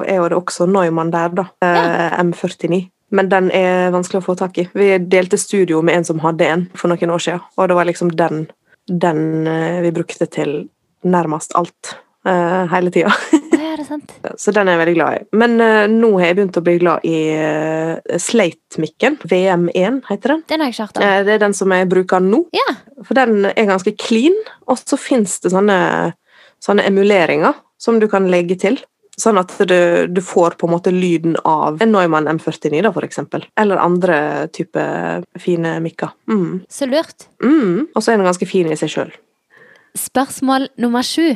er 0.07 0.17
jo 0.23 0.29
det 0.29 0.39
også 0.39 0.67
Neumann 0.71 1.11
der, 1.13 1.29
da. 1.29 1.45
Ja. 1.63 2.11
M49. 2.23 2.89
Men 3.11 3.29
den 3.29 3.51
er 3.51 3.91
vanskelig 3.91 4.21
å 4.21 4.25
få 4.27 4.35
tak 4.37 4.59
i. 4.59 4.67
Vi 4.75 4.99
delte 4.99 5.39
studio 5.41 5.81
med 5.83 5.97
en 5.97 6.05
som 6.05 6.19
hadde 6.21 6.45
en 6.45 6.67
for 6.77 6.89
noen 6.93 7.11
år 7.15 7.19
siden, 7.25 7.41
og 7.57 7.69
det 7.69 7.77
var 7.79 7.85
liksom 7.89 8.11
den, 8.17 8.43
den 8.89 9.47
eh, 9.47 9.81
vi 9.81 9.91
brukte 9.97 10.27
til 10.29 10.69
nærmest 11.05 11.55
alt. 11.57 11.97
eh, 12.27 12.67
hele 12.69 12.91
tida. 12.91 13.13
Ja, 13.59 13.75
det 13.75 13.83
er 13.83 13.89
sant. 13.89 14.13
Så 14.39 14.53
den 14.55 14.69
er 14.69 14.77
jeg 14.77 14.83
veldig 14.85 14.97
glad 14.97 15.17
i. 15.17 15.23
Men 15.41 15.57
uh, 15.59 15.85
nå 15.91 16.13
har 16.19 16.31
jeg 16.31 16.39
begynt 16.39 16.59
å 16.61 16.65
bli 16.65 16.77
glad 16.81 17.07
i 17.09 17.17
uh, 17.35 18.19
Slate-mikken. 18.23 19.19
VM1 19.29 20.03
heter 20.09 20.35
den. 20.35 20.45
Den 20.51 20.63
har 20.63 20.71
jeg 20.71 20.77
ikke 20.77 20.87
hørt 20.87 21.01
om. 21.01 21.07
Eh, 21.07 21.23
det 21.27 21.35
er 21.35 21.43
den 21.43 21.57
som 21.59 21.75
jeg 21.75 21.89
bruker 21.91 22.23
nå. 22.23 22.45
Ja. 22.55 22.69
For 23.03 23.19
den 23.19 23.49
er 23.51 23.71
ganske 23.71 23.95
clean, 23.99 24.37
og 24.71 24.79
så 24.79 24.99
fins 25.01 25.39
det 25.43 25.53
sånne, 25.55 25.81
sånne 26.63 26.87
emuleringer 26.87 27.59
som 27.83 27.99
du 28.03 28.07
kan 28.11 28.31
legge 28.31 28.59
til. 28.61 28.79
Sånn 29.19 29.41
at 29.41 29.51
du, 29.67 30.07
du 30.07 30.21
får 30.23 30.55
på 30.61 30.69
en 30.69 30.77
måte 30.77 30.93
lyden 30.95 31.35
av 31.43 31.81
en 31.83 31.91
Neumann 31.91 32.31
M49, 32.31 32.85
da, 32.87 32.93
for 32.95 33.07
eksempel. 33.07 33.49
Eller 33.59 33.83
andre 33.83 34.19
type 34.55 34.85
fine 35.43 35.79
mikker. 35.83 36.13
Mm. 36.31 36.61
Så 36.71 36.87
lurt. 36.87 37.27
Mm. 37.43 37.89
Og 37.91 37.99
så 37.99 38.13
er 38.13 38.21
den 38.21 38.29
ganske 38.29 38.47
fin 38.47 38.71
i 38.71 38.79
seg 38.79 38.93
sjøl. 38.95 39.11
Spørsmål 39.99 40.69
nummer 40.79 41.03
sju. 41.03 41.35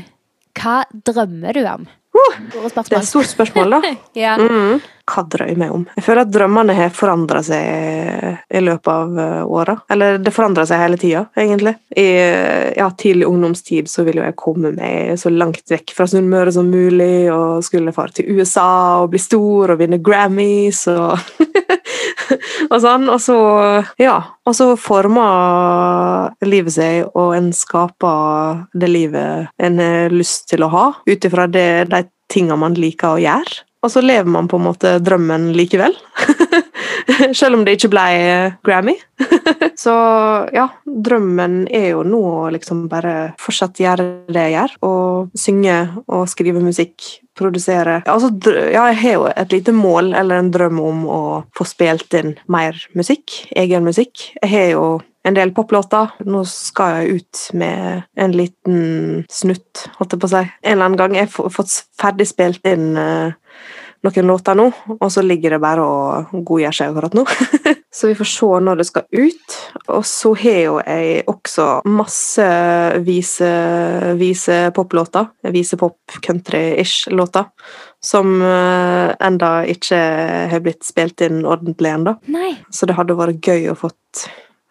Hva 0.58 0.84
drømmer 1.08 1.58
du 1.58 1.66
om? 1.66 1.90
Det 2.12 2.92
er 2.92 2.98
et 2.98 3.08
stort 3.08 3.30
spørsmål, 3.30 3.78
da. 3.78 3.94
Ja. 4.18 4.34
Mm. 4.36 4.82
Hva 5.08 5.24
drømmer 5.26 5.66
jeg 5.66 5.74
om? 5.74 5.84
Jeg 5.96 6.04
føler 6.06 6.22
at 6.22 6.30
drømmene 6.30 6.74
har 6.76 6.92
forandra 6.94 7.40
seg 7.42 8.52
i 8.54 8.60
løpet 8.62 8.90
av 8.92 9.16
eh, 9.18 9.40
åra. 9.58 9.74
Eller 9.90 10.20
det 10.22 10.32
forandrer 10.34 10.68
seg 10.68 10.78
hele 10.78 10.98
tida, 11.00 11.24
egentlig. 11.38 11.72
I 11.96 12.06
eh, 12.20 12.68
ja, 12.78 12.86
tidlig 12.98 13.26
ungdomstid 13.26 13.90
så 13.90 14.04
ville 14.06 14.22
jeg 14.28 14.38
komme 14.38 14.70
meg 14.76 15.16
så 15.18 15.32
langt 15.32 15.64
vekk 15.72 15.94
fra 15.96 16.06
Sunnmøre 16.10 16.54
som 16.54 16.70
mulig, 16.70 17.26
og 17.34 17.64
skulle 17.66 17.94
fare 17.96 18.14
til 18.20 18.30
USA 18.36 19.02
og 19.02 19.10
bli 19.14 19.22
stor 19.22 19.74
og 19.74 19.82
vinne 19.82 19.98
Grammys 20.04 20.84
og 20.92 21.16
og 22.72 22.78
sånn. 22.82 23.08
Og 23.12 23.20
så, 23.22 23.38
ja. 24.02 24.16
Og 24.46 24.56
så 24.58 24.72
former 24.80 26.32
livet 26.46 26.76
seg, 26.76 27.10
og 27.14 27.36
en 27.36 27.52
skaper 27.56 28.64
det 28.74 28.90
livet 28.90 29.52
en 29.62 29.82
har 29.82 30.14
lyst 30.14 30.48
til 30.50 30.66
å 30.66 30.72
ha, 30.72 30.86
ut 31.06 31.28
ifra 31.28 31.46
de 31.50 32.02
tinga 32.32 32.56
man 32.58 32.76
liker 32.78 33.16
å 33.16 33.22
gjøre. 33.22 33.62
Og 33.82 33.90
så 33.90 34.02
lever 34.02 34.30
man 34.30 34.46
på 34.50 34.60
en 34.60 34.68
måte 34.68 34.96
drømmen 35.02 35.50
likevel. 35.58 35.96
Selv 37.38 37.58
om 37.58 37.64
det 37.66 37.76
ikke 37.78 37.92
ble 37.92 38.06
Grammy. 38.66 38.96
så 39.84 39.94
ja, 40.54 40.68
drømmen 40.84 41.66
er 41.72 41.92
jo 41.92 42.04
nå 42.06 42.22
å 42.44 42.50
liksom 42.54 42.86
bare 42.92 43.32
fortsatt 43.40 43.82
gjøre 43.82 44.08
det 44.32 44.46
jeg 44.48 44.56
gjør. 44.56 44.78
Og 44.88 45.38
synge 45.38 45.78
og 46.06 46.26
skrive 46.32 46.62
musikk. 46.64 47.18
Produsere. 47.32 48.02
Altså, 48.12 48.28
ja, 48.44 48.90
jeg 48.90 48.98
har 49.00 49.14
jo 49.14 49.22
et 49.30 49.54
lite 49.54 49.72
mål 49.72 50.10
eller 50.20 50.42
en 50.42 50.50
drøm 50.52 50.82
om 50.84 51.06
å 51.08 51.20
få 51.56 51.64
spilt 51.64 52.12
inn 52.18 52.34
mer 52.52 52.76
musikk. 52.92 53.38
Egen 53.56 53.86
musikk. 53.88 54.26
Jeg 54.42 54.50
har 54.52 54.66
jo 54.74 54.84
en 55.24 55.36
del 55.36 55.52
poplåter. 55.54 56.12
Nå 56.26 56.42
skal 56.48 56.98
jeg 56.98 57.20
ut 57.20 57.42
med 57.58 58.02
en 58.20 58.34
liten 58.36 59.24
snutt, 59.32 59.86
holdt 59.98 60.16
jeg 60.16 60.22
på 60.22 60.28
å 60.28 60.32
si. 60.34 60.42
En 60.42 60.74
eller 60.76 60.88
annen 60.88 61.00
gang. 61.00 61.16
Jeg 61.16 61.30
har 61.32 61.54
fått 61.54 61.76
ferdig 62.00 62.28
spilt 62.30 62.68
inn 62.68 62.92
eh, 62.98 63.34
noen 64.02 64.26
låter 64.26 64.56
nå, 64.58 64.66
og 64.98 65.12
så 65.12 65.22
ligger 65.22 65.54
det 65.54 65.60
bare 65.62 65.84
og 65.86 66.32
godgjør 66.46 66.74
seg 66.74 66.90
akkurat 66.90 67.14
nå. 67.14 67.22
så 67.96 68.10
vi 68.10 68.16
får 68.18 68.30
se 68.32 68.50
når 68.66 68.80
det 68.80 68.86
skal 68.88 69.06
ut. 69.14 69.56
Og 69.94 70.04
så 70.08 70.32
har 70.42 70.58
jo 70.58 70.76
jeg 70.80 71.24
også 71.30 71.68
masse 71.86 72.48
vise, 73.06 73.52
vise 74.18 74.58
poplåter. 74.74 75.30
Vise 75.54 75.78
pop-country-ish-låter. 75.78 77.50
Som 78.02 78.40
uh, 78.42 79.14
enda 79.22 79.52
ikke 79.70 80.00
har 80.50 80.64
blitt 80.64 80.82
spilt 80.86 81.22
inn 81.22 81.44
ordentlig 81.46 81.94
ennå. 81.94 82.16
Så 82.74 82.90
det 82.90 82.98
hadde 82.98 83.18
vært 83.18 83.46
gøy 83.46 83.70
å 83.70 83.78
fått 83.78 84.26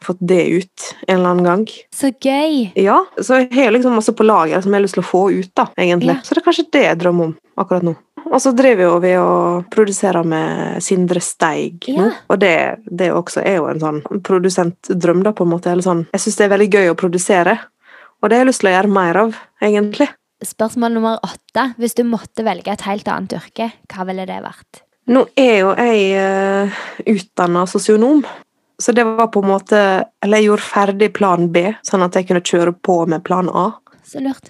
fått 0.06 0.18
det 0.20 0.48
ut 0.50 0.96
en 1.08 1.20
eller 1.20 1.30
annen 1.30 1.46
gang. 1.46 1.66
Så 1.96 2.12
gøy! 2.22 2.72
Ja, 2.80 3.04
så 3.22 3.44
jeg 3.44 3.54
har 3.54 3.74
liksom 3.74 3.96
masse 3.96 4.14
på 4.18 4.26
lager 4.26 4.62
som 4.62 4.74
jeg 4.74 4.80
har 4.80 4.86
lyst 4.88 4.98
til 4.98 5.04
å 5.04 5.08
få 5.08 5.24
ut, 5.32 5.52
da, 5.58 5.68
egentlig. 5.78 6.16
Ja. 6.18 6.26
Så 6.26 6.36
det 6.36 6.42
er 6.42 6.48
kanskje 6.48 6.70
det 6.74 6.84
jeg 6.88 7.02
drømmer 7.04 7.30
om 7.30 7.36
akkurat 7.62 7.86
nå. 7.86 7.96
Og 8.30 8.38
så 8.42 8.54
driver 8.56 8.86
jo 8.86 8.94
vi 9.04 9.12
og 9.20 9.68
produserer 9.74 10.28
med 10.28 10.84
Sindre 10.84 11.22
Steig 11.24 11.90
nå. 11.90 12.08
Ja. 12.08 12.12
Og 12.32 12.40
det, 12.42 12.54
det, 12.88 13.12
også 13.16 13.44
er 13.44 13.60
jo 13.60 13.68
en 13.72 13.82
sånn 13.82 14.02
produsentdrøm, 14.24 15.24
da, 15.26 15.34
på 15.36 15.48
en 15.48 15.54
måte. 15.54 15.72
Eller 15.74 15.86
sånn. 15.86 16.06
Jeg 16.14 16.26
syns 16.26 16.40
det 16.40 16.48
er 16.48 16.54
veldig 16.56 16.70
gøy 16.72 16.92
å 16.92 17.00
produsere, 17.00 17.58
og 18.22 18.30
det 18.30 18.38
har 18.38 18.46
jeg 18.46 18.52
lyst 18.52 18.64
til 18.64 18.72
å 18.72 18.76
gjøre 18.76 18.94
mer 18.94 19.22
av, 19.24 19.42
egentlig. 19.64 20.08
Spørsmål 20.46 20.96
nummer 20.96 21.20
åtte. 21.26 21.68
Hvis 21.82 21.98
du 21.98 22.06
måtte 22.08 22.46
velge 22.46 22.74
et 22.74 22.86
helt 22.88 23.10
annet 23.12 23.36
yrke, 23.38 23.68
hva 23.92 24.06
ville 24.10 24.26
det 24.30 24.40
vært? 24.46 24.82
Nå 25.12 25.26
er 25.38 25.56
jo 25.60 25.74
jeg 25.76 26.02
uh, 26.16 26.72
eh, 26.72 26.80
utdanna 27.10 27.66
sosionom, 27.70 28.22
så 28.82 28.94
det 28.98 29.06
var 29.06 29.28
på 29.30 29.44
en 29.44 29.50
måte 29.52 29.80
Eller 30.24 30.42
jeg 30.42 30.48
gjorde 30.48 30.66
ferdig 30.66 31.10
plan 31.14 31.50
B, 31.54 31.68
sånn 31.86 32.06
at 32.06 32.16
jeg 32.18 32.30
kunne 32.30 32.42
kjøre 32.46 32.74
på 32.74 33.04
med 33.10 33.22
plan 33.26 33.50
A. 33.50 33.68
Så 34.12 34.20
lurt. 34.20 34.50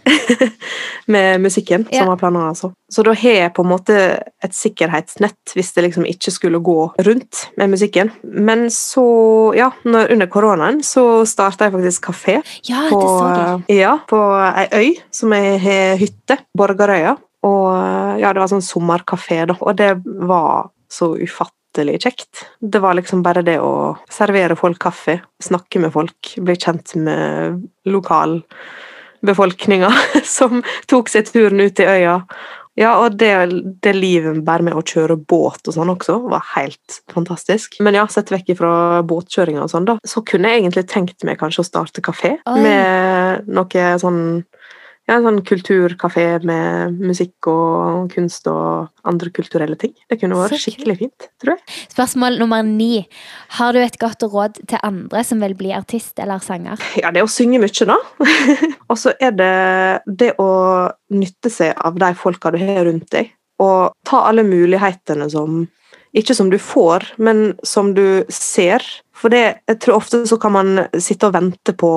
med 1.05 1.41
musikken, 1.41 1.85
som 1.91 2.07
var 2.07 2.17
planen 2.17 2.41
altså. 2.41 2.71
Så 2.89 3.03
da 3.05 3.13
har 3.13 3.35
jeg 3.35 3.53
på 3.53 3.61
en 3.61 3.69
måte 3.69 3.97
et 4.41 4.55
sikkerhetsnett 4.57 5.53
hvis 5.53 5.69
det 5.75 5.83
liksom 5.85 6.07
ikke 6.09 6.33
skulle 6.33 6.61
gå 6.65 6.77
rundt 7.05 7.43
med 7.61 7.69
musikken. 7.75 8.09
Men 8.23 8.65
så, 8.73 9.05
ja, 9.53 9.69
når, 9.85 10.09
under 10.15 10.31
koronaen 10.33 10.81
så 10.85 11.21
starta 11.29 11.67
jeg 11.67 11.75
faktisk 11.77 12.09
kafé 12.09 12.39
ja, 12.65 12.87
på, 12.89 13.05
det. 13.29 13.77
Ja, 13.77 13.95
på 14.09 14.19
ei 14.49 14.67
øy 14.73 14.99
som 15.13 15.37
jeg 15.37 15.61
har 15.61 16.01
hytte, 16.01 16.41
Borgarøya. 16.57 17.15
Og 17.45 18.21
ja, 18.21 18.33
det 18.33 18.41
var 18.41 18.49
sånn 18.49 18.65
sommerkafé, 18.65 19.43
da. 19.49 19.57
Og 19.61 19.77
det 19.77 19.93
var 20.03 20.71
så 20.91 21.13
ufattelig 21.21 22.01
kjekt. 22.01 22.47
Det 22.59 22.81
var 22.81 22.97
liksom 22.97 23.21
bare 23.25 23.45
det 23.45 23.59
å 23.61 23.93
servere 24.09 24.57
folk 24.59 24.81
kaffe, 24.81 25.21
snakke 25.41 25.81
med 25.81 25.93
folk, 25.93 26.33
bli 26.41 26.57
kjent 26.57 26.97
med 26.97 27.61
lokal 27.89 28.41
befolkninga 29.25 29.91
som 30.37 30.63
tok 30.91 31.11
seg 31.11 31.29
turen 31.31 31.61
ut 31.63 31.77
til 31.77 31.89
øya. 31.91 32.21
Ja, 32.79 32.93
og 33.03 33.17
det, 33.19 33.31
det, 33.83 33.91
livet 33.97 34.39
bare 34.47 34.63
med 34.63 34.77
å 34.77 34.83
kjøre 34.87 35.17
båt 35.19 35.67
og 35.67 35.75
sånn 35.75 35.91
også, 35.91 36.15
var 36.31 36.45
helt 36.53 37.01
fantastisk. 37.11 37.75
Men 37.83 37.97
ja, 37.99 38.05
sett 38.09 38.31
vekk 38.31 38.53
fra 38.61 39.01
båtkjøringa 39.07 39.65
og 39.65 39.73
sånn, 39.73 39.89
da, 39.89 39.97
så 40.07 40.23
kunne 40.25 40.53
jeg 40.53 40.63
egentlig 40.63 40.85
tenkt 40.89 41.27
meg 41.27 41.39
kanskje 41.41 41.65
å 41.65 41.67
starte 41.67 42.03
kafé 42.05 42.37
Oi. 42.39 42.61
med 42.63 43.51
noe 43.51 43.89
sånn 44.01 44.21
ja, 45.11 45.17
en 45.17 45.25
sånn 45.27 45.41
kulturkafé 45.43 46.25
med 46.47 46.99
musikk 47.03 47.49
og 47.51 48.11
kunst 48.13 48.47
og 48.47 48.87
andre 49.07 49.31
kulturelle 49.35 49.75
ting. 49.79 49.91
Det 50.07 50.17
kunne 50.21 50.37
vært 50.39 50.61
skikkelig 50.61 50.95
fint, 51.01 51.27
tror 51.41 51.57
jeg. 51.57 51.75
Spørsmål 51.91 52.39
nummer 52.39 52.63
ni. 52.63 53.03
Har 53.57 53.75
du 53.75 53.81
et 53.81 53.97
godt 53.99 54.23
råd 54.23 54.61
til 54.71 54.79
andre 54.87 55.23
som 55.27 55.43
vil 55.43 55.57
bli 55.59 55.73
artist 55.75 56.21
eller 56.21 56.39
sanger? 56.43 56.79
Ja, 56.95 57.11
det 57.11 57.23
er 57.23 57.27
å 57.27 57.31
synge 57.31 57.59
mye, 57.59 57.87
da. 57.89 57.99
og 58.91 58.99
så 59.01 59.11
er 59.19 59.35
det 59.35 59.51
det 60.07 60.31
å 60.39 60.49
nytte 61.11 61.51
seg 61.51 61.75
av 61.75 61.99
de 61.99 62.13
folka 62.15 62.53
du 62.55 62.61
har 62.61 62.85
rundt 62.87 63.11
deg. 63.11 63.33
Og 63.61 63.91
ta 64.07 64.23
alle 64.31 64.47
mulighetene 64.47 65.27
som 65.31 65.65
Ikke 66.11 66.35
som 66.35 66.49
du 66.51 66.57
får, 66.59 67.05
men 67.23 67.53
som 67.63 67.93
du 67.95 68.25
ser 68.27 68.83
for 69.21 69.33
det, 69.33 69.43
jeg 69.69 69.79
tror 69.83 69.99
ofte 69.99 70.23
så 70.27 70.37
kan 70.41 70.55
man 70.55 70.85
sitte 70.97 71.29
og 71.29 71.35
vente 71.35 71.75
på 71.77 71.91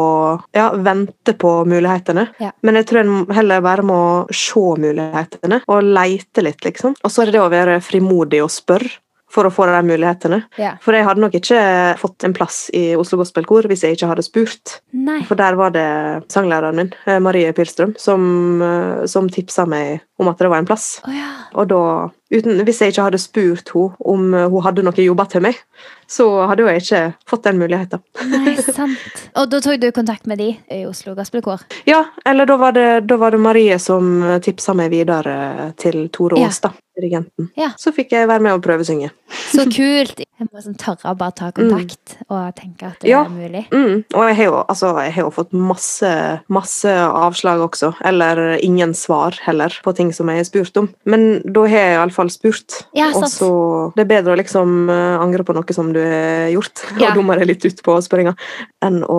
ja, 0.57 0.69
vente 0.77 1.33
på 1.41 1.53
mulighetene. 1.69 2.27
Ja. 2.43 2.53
Men 2.67 2.81
jeg 2.81 2.91
tror 2.91 3.05
en 3.05 3.15
heller 3.33 3.65
bare 3.65 3.87
må 3.87 4.01
se 4.35 4.65
mulighetene 4.85 5.63
og 5.65 5.89
leite 5.89 6.45
litt, 6.45 6.61
liksom. 6.67 6.99
Og 7.01 7.13
så 7.13 7.23
er 7.25 7.31
det 7.31 7.39
det 7.39 7.45
å 7.47 7.53
være 7.53 7.81
frimodig 7.85 8.43
og 8.45 8.53
spørre 8.53 9.01
for 9.35 9.49
å 9.49 9.53
få 9.53 9.67
de 9.69 9.81
mulighetene. 9.87 10.41
Yeah. 10.59 10.77
For 10.83 10.95
jeg 10.95 11.07
hadde 11.09 11.23
nok 11.25 11.35
ikke 11.39 11.61
fått 11.99 12.27
en 12.27 12.35
plass 12.37 12.69
i 12.77 12.85
Oslo 12.99 13.19
Gospelkor 13.21 13.67
hvis 13.71 13.85
jeg 13.87 13.97
ikke 13.97 14.11
hadde 14.13 14.27
spurt. 14.27 14.77
Nei. 14.95 15.21
For 15.27 15.39
der 15.39 15.59
var 15.59 15.75
det 15.75 15.87
sanglæreren 16.33 16.79
min, 16.79 16.93
eh, 17.07 17.19
Marie 17.23 17.53
Pilstrøm, 17.57 17.97
som, 17.99 18.63
eh, 18.63 19.07
som 19.11 19.29
tipsa 19.29 19.67
meg 19.67 20.05
om 20.21 20.31
at 20.31 20.39
det 20.39 20.51
var 20.51 20.63
en 20.63 20.69
plass. 20.69 21.01
Oh, 21.07 21.11
ja. 21.15 21.33
Og 21.59 21.69
da, 21.69 22.11
uten, 22.31 22.63
hvis 22.63 22.81
jeg 22.83 22.95
ikke 22.95 23.09
hadde 23.09 23.23
spurt 23.23 23.75
henne 23.75 23.97
om 23.99 24.31
hun 24.35 24.63
hadde 24.63 24.87
noen 24.87 25.03
jobber 25.03 25.27
til 25.31 25.43
meg, 25.49 25.59
så 26.15 26.29
hadde 26.49 26.67
jeg 26.69 26.85
ikke 26.85 27.03
fått 27.31 27.49
den 27.49 27.59
muligheten. 27.63 28.03
Nei, 28.31 28.55
sant. 28.79 29.25
Og 29.35 29.51
da 29.51 29.61
tok 29.65 29.81
du 29.83 29.91
kontakt 29.97 30.29
med 30.31 30.41
de 30.43 30.53
i 30.55 30.85
Oslo 30.87 31.17
Gospelkor? 31.19 31.67
Ja, 31.91 32.05
eller 32.25 32.49
da 32.51 32.59
var 32.61 32.77
det, 32.77 32.89
da 33.09 33.19
var 33.21 33.35
det 33.35 33.43
Marie 33.43 33.79
som 33.83 34.17
tipsa 34.45 34.77
meg 34.79 34.95
videre 34.95 35.73
til 35.81 36.07
Tore 36.15 36.39
Aas, 36.39 36.63
ja. 36.63 36.71
da 36.71 36.85
dirigenten. 36.95 37.49
Ja. 37.59 37.73
Så 37.77 37.93
fikk 37.95 38.13
jeg 38.15 38.29
være 38.31 38.43
med 38.45 38.55
og 38.55 38.63
prøvesynge. 38.65 39.11
Så 39.51 39.67
kult! 39.73 40.21
Jeg 40.35 40.49
må 40.51 40.63
sånn 40.63 40.77
tørre 40.79 41.13
å 41.13 41.19
bare 41.19 41.35
ta 41.39 41.49
kontakt 41.55 42.17
mm. 42.19 42.25
og 42.29 42.55
tenke 42.59 42.89
at 42.91 43.03
det 43.03 43.11
ja. 43.11 43.23
er 43.25 43.33
mulig. 43.33 43.63
Mm. 43.71 44.03
Og 44.15 44.27
jeg 44.29 44.37
har, 44.39 44.45
jo, 44.49 44.57
altså, 44.63 44.91
jeg 45.03 45.15
har 45.17 45.27
jo 45.27 45.33
fått 45.35 45.55
masse, 45.55 46.11
masse 46.53 46.95
avslag 46.95 47.63
også, 47.65 47.93
eller 48.07 48.43
ingen 48.59 48.95
svar 48.99 49.39
heller, 49.47 49.75
på 49.85 49.95
ting 49.97 50.13
som 50.15 50.31
jeg 50.31 50.43
har 50.43 50.49
spurt 50.49 50.81
om. 50.83 50.91
Men 51.09 51.39
da 51.45 51.67
har 51.67 51.87
jeg 51.87 51.97
iallfall 51.99 52.33
spurt. 52.35 52.81
Ja, 52.99 53.11
og 53.15 53.27
så 53.33 53.51
Det 53.95 54.05
er 54.05 54.11
bedre 54.17 54.35
å 54.35 54.41
liksom 54.41 54.91
uh, 54.91 55.23
angre 55.23 55.47
på 55.47 55.57
noe 55.57 55.77
som 55.77 55.91
du 55.95 56.03
gjort, 56.55 56.85
ja. 57.01 57.13
og 57.15 57.31
deg 57.39 57.47
litt 57.49 57.65
ut 57.67 57.83
på 57.87 57.97
spørringa, 58.05 58.35
enn 58.85 59.01
å 59.09 59.19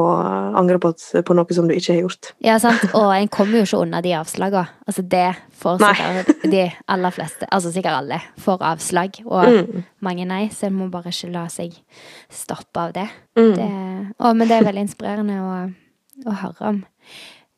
angre 0.60 0.80
på, 0.82 0.91
på, 0.95 1.38
noe 1.38 1.58
som 1.58 1.69
du 1.69 1.76
ikke 1.76 1.93
har 1.93 2.02
gjort. 2.04 2.32
Ja, 2.45 2.58
sant. 2.62 2.86
Og 2.98 3.12
en 3.15 3.30
kommer 3.34 3.60
jo 3.60 3.67
ikke 3.67 3.82
unna 3.86 4.02
de 4.06 4.15
avslagene. 4.17 4.65
Altså, 4.86 5.06
det 5.15 5.28
får 5.62 5.80
sikkert 5.82 6.45
de 6.54 6.65
aller 6.95 7.15
fleste, 7.15 7.50
altså 7.50 7.74
sikkert 7.74 8.00
alle, 8.02 8.19
får 8.41 8.65
avslag. 8.74 9.21
Og 9.26 9.50
mm. 9.58 9.88
mange 10.06 10.28
nei, 10.30 10.43
så 10.54 10.69
en 10.69 10.78
må 10.78 10.89
bare 10.93 11.13
ikke 11.13 11.34
la 11.34 11.48
seg 11.52 11.76
stoppe 12.34 12.88
av 12.88 12.95
det. 12.95 13.08
Mm. 13.36 13.56
det 13.58 13.71
å, 14.19 14.32
men 14.32 14.48
det 14.48 14.60
er 14.60 14.69
veldig 14.69 14.86
inspirerende 14.86 15.41
å, 15.41 15.58
å 16.30 16.38
høre 16.43 16.71
om. 16.71 16.86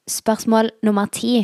Spørsmål 0.07 0.71
nummer 0.87 1.09
ti. 1.11 1.41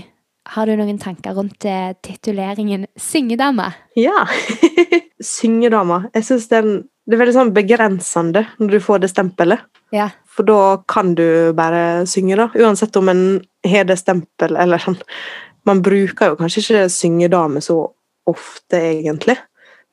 Har 0.54 0.67
du 0.67 0.76
noen 0.76 1.00
tanker 1.00 1.36
rundt 1.38 1.65
eh, 1.67 1.93
tituleringen 2.04 2.86
syngedame? 3.00 3.69
Ja. 3.96 4.26
syngedame. 5.24 6.10
Jeg 6.15 6.28
syns 6.28 6.50
det, 6.52 6.62
det, 7.06 7.16
er 7.16 7.22
veldig 7.22 7.36
sånn 7.36 7.54
begrensende 7.56 8.46
når 8.60 8.76
du 8.76 8.84
får 8.84 9.04
det 9.04 9.12
stempelet. 9.12 9.63
Ja. 9.94 10.10
For 10.34 10.48
da 10.48 10.60
kan 10.89 11.13
du 11.18 11.54
bare 11.58 12.06
synge, 12.10 12.38
da. 12.39 12.50
Uansett 12.58 12.96
om 13.00 13.12
en 13.12 13.26
har 13.68 13.88
det 13.89 14.00
stempel 14.02 14.58
eller 14.60 14.82
sånn. 14.82 14.98
Man 15.68 15.84
bruker 15.86 16.32
jo 16.32 16.39
kanskje 16.39 16.63
ikke 16.63 16.88
syngedame 16.92 17.62
så 17.63 17.78
ofte, 18.30 18.80
egentlig. 18.80 19.38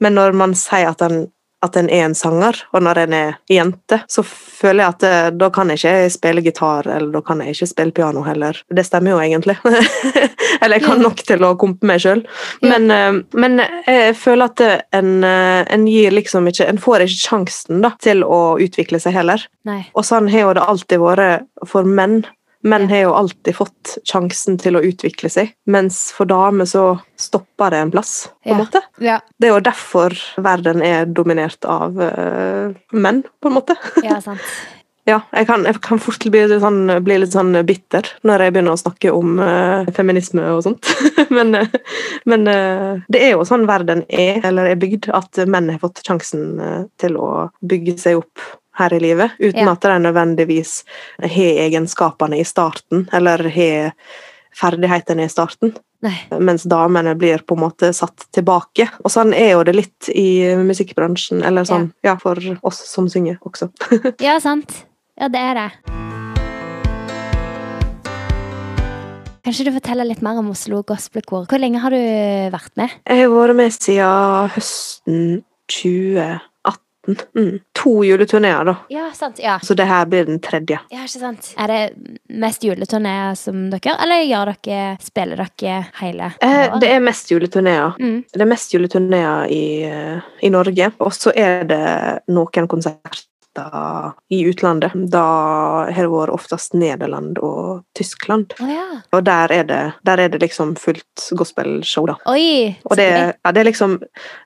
Men 0.01 0.16
når 0.16 0.35
man 0.38 0.55
sier 0.59 0.90
at 0.90 1.03
en, 1.05 1.27
at 1.62 1.77
en 1.77 1.90
er 1.92 2.07
en 2.07 2.14
sanger, 2.16 2.57
og 2.73 2.83
når 2.85 3.03
en 3.03 3.14
er 3.16 3.35
jente, 3.51 4.01
så 4.09 4.23
føler 4.25 4.85
jeg 4.85 4.94
at 4.94 5.03
det, 5.05 5.12
eh, 5.12 5.31
da 5.40 5.51
kan 5.53 5.68
jeg 5.73 5.81
ikke 5.81 6.12
spille 6.14 6.44
gitar, 6.44 6.88
eller 6.88 7.12
da 7.12 7.20
kan 7.25 7.42
jeg 7.44 7.55
ikke 7.55 7.68
spille 7.68 7.96
piano 7.96 8.23
heller. 8.25 8.57
Det 8.68 8.85
stemmer 8.87 9.14
jo 9.14 9.20
egentlig. 9.20 9.57
eller 10.62 10.79
jeg 10.79 10.87
kan 10.87 11.05
nok 11.05 11.20
til 11.29 11.44
å 11.44 11.53
kompe 11.61 11.88
meg 11.88 12.01
sjøl. 12.01 12.25
Men, 12.64 12.88
eh, 12.94 13.20
men, 13.37 13.61
jeg 13.87 14.16
føler 14.16 14.49
at 14.49 14.64
en, 14.96 15.12
eh, 15.27 15.62
en, 15.68 15.87
gir 15.90 16.12
liksom 16.14 16.49
ikke 16.49 16.68
En 16.70 16.79
får 16.79 17.05
ikke 17.05 17.20
sjansen 17.20 17.81
da, 17.85 17.92
til 18.01 18.25
å 18.25 18.57
utvikle 18.62 19.01
seg 19.03 19.16
heller. 19.16 19.44
Nei. 19.68 19.83
Og 19.92 20.07
sånn 20.07 20.31
har 20.33 20.46
jo 20.46 20.57
det 20.57 20.64
alltid 20.64 21.03
vært 21.03 21.68
for 21.68 21.88
menn. 21.88 22.23
Menn 22.62 22.88
har 22.90 23.07
jo 23.07 23.12
alltid 23.16 23.57
fått 23.57 23.94
sjansen 24.05 24.59
til 24.61 24.77
å 24.77 24.83
utvikle 24.85 25.31
seg, 25.33 25.55
mens 25.70 26.11
for 26.12 26.29
damer 26.29 26.68
så 26.68 26.99
stopper 27.16 27.73
det 27.73 27.79
en 27.85 27.92
plass, 27.94 28.12
på 28.44 28.53
en 28.53 28.53
ja. 28.53 28.59
måte. 28.59 28.83
Ja. 29.01 29.16
Det 29.40 29.49
er 29.49 29.55
jo 29.55 29.62
derfor 29.64 30.16
verden 30.37 30.85
er 30.85 31.09
dominert 31.09 31.64
av 31.64 31.96
uh, 31.96 32.77
menn, 32.92 33.25
på 33.40 33.49
en 33.49 33.57
måte. 33.57 33.79
Ja, 34.05 34.20
sant. 34.27 34.44
ja, 35.09 35.23
jeg 35.33 35.49
kan, 35.49 35.64
jeg 35.64 35.81
kan 35.87 36.05
fort 36.05 36.29
bli 36.29 36.44
litt, 36.53 36.61
sånn, 36.61 36.83
bli 37.07 37.16
litt, 37.23 37.33
sånn, 37.33 37.57
bitter 37.64 38.12
når 38.29 38.44
jeg 38.44 38.57
begynner 38.59 38.77
å 38.77 38.83
snakke 38.85 39.16
om 39.16 39.40
uh, 39.40 39.88
feminisme 39.96 40.44
og 40.53 40.61
sånt. 40.68 40.92
men, 41.37 41.57
uh, 41.57 41.81
men 42.29 42.44
det 43.09 43.25
er 43.25 43.38
jo 43.38 43.49
sånn 43.49 43.64
verden 43.70 44.05
er, 44.12 44.44
eller 44.44 44.68
er 44.68 44.81
bygd, 44.81 45.09
at 45.16 45.46
menn 45.49 45.73
har 45.73 45.81
fått 45.81 46.05
sjansen 46.05 46.61
til 47.01 47.16
å 47.16 47.49
bygge 47.64 47.96
seg 48.05 48.20
opp 48.20 48.51
her 48.81 48.97
i 48.97 49.03
livet, 49.03 49.37
uten 49.38 49.62
ja. 49.62 49.77
at 49.77 49.87
de 49.87 50.01
nødvendigvis 50.07 50.81
har 51.23 51.62
egenskapene 51.66 52.40
i 52.40 52.49
starten, 52.49 53.07
eller 53.12 53.47
har 53.55 53.95
ferdighetene 54.57 55.29
i 55.29 55.33
starten. 55.33 55.77
Nei. 56.01 56.16
Mens 56.40 56.64
damene 56.64 57.12
blir 57.19 57.45
på 57.45 57.57
en 57.59 57.64
måte 57.66 57.90
satt 57.97 58.25
tilbake. 58.33 58.87
Og 59.05 59.12
sånn 59.12 59.35
er 59.37 59.53
jo 59.53 59.64
det 59.69 59.77
litt 59.77 60.09
i 60.16 60.57
musikkbransjen, 60.57 61.45
eller 61.45 61.69
sånn 61.69 61.90
ja, 62.01 62.14
ja 62.14 62.21
for 62.21 62.40
oss 62.64 62.81
som 62.88 63.09
synger 63.12 63.37
også. 63.45 63.69
ja, 64.27 64.38
sant. 64.40 64.73
Ja, 65.21 65.29
det 65.29 65.43
er 65.51 65.61
det. 65.61 65.69
Kanskje 69.45 69.66
du 69.66 69.73
forteller 69.75 70.09
litt 70.09 70.21
mer 70.25 70.40
om 70.40 70.51
Oslo 70.53 70.83
Gospelkor. 70.88 71.47
Hvor 71.49 71.61
lenge 71.61 71.81
har 71.83 71.93
du 71.93 72.01
vært 72.53 72.73
med? 72.81 72.93
Jeg 73.09 73.25
har 73.25 73.33
vært 73.33 73.57
med 73.61 73.77
siden 73.77 74.53
høsten 74.57 75.21
2018. 75.73 76.49
Mm. 77.08 77.60
To 77.80 78.04
juleturneer, 78.04 78.64
da. 78.64 78.74
Ja, 78.92 79.10
sant. 79.16 79.38
Ja. 79.38 79.58
Så 79.62 79.74
det 79.74 79.86
her 79.88 80.06
blir 80.06 80.26
den 80.28 80.40
tredje. 80.40 80.80
ja, 80.90 81.04
ikke 81.06 81.22
sant. 81.22 81.54
Er 81.58 81.66
det 81.72 82.12
mest 82.28 82.64
juleturneer 82.64 83.34
som 83.38 83.70
dere 83.72 83.96
eller 84.02 84.26
gjør 84.26 84.52
dere, 84.64 84.96
spiller 85.00 85.46
dere 85.60 85.80
hele 86.00 86.32
Eh, 86.40 86.78
det 86.80 86.90
er 86.92 87.00
mest 87.00 87.30
juleturneer. 87.30 87.96
Mm. 88.00 88.24
Det 88.32 88.40
er 88.40 88.50
mest 88.52 88.74
juleturneer 88.74 89.50
i, 89.50 89.82
eh, 89.84 90.20
i 90.42 90.50
Norge. 90.52 90.92
Og 91.00 91.12
så 91.12 91.32
er 91.34 91.64
det 91.64 91.82
noen 92.28 92.68
konserter 92.68 93.26
i 94.30 94.44
utlandet. 94.46 94.92
Da 95.10 95.24
har 95.90 96.02
det 96.06 96.10
vært 96.12 96.32
oftest 96.32 96.74
Nederland 96.78 97.38
og 97.42 97.82
Tyskland. 97.98 98.54
Oh, 98.60 98.70
ja. 98.70 98.84
Og 99.12 99.24
der 99.26 99.52
er 99.52 99.64
det, 99.64 99.80
der 100.06 100.22
er 100.22 100.28
det 100.28 100.40
liksom 100.40 100.76
fullt 100.76 101.30
gospelshow, 101.36 102.06
da. 102.06 102.14
Oi! 102.30 102.76
Og 102.84 102.96
det, 102.96 103.08
ja, 103.44 103.52
det 103.52 103.60
er 103.60 103.70
liksom 103.72 103.98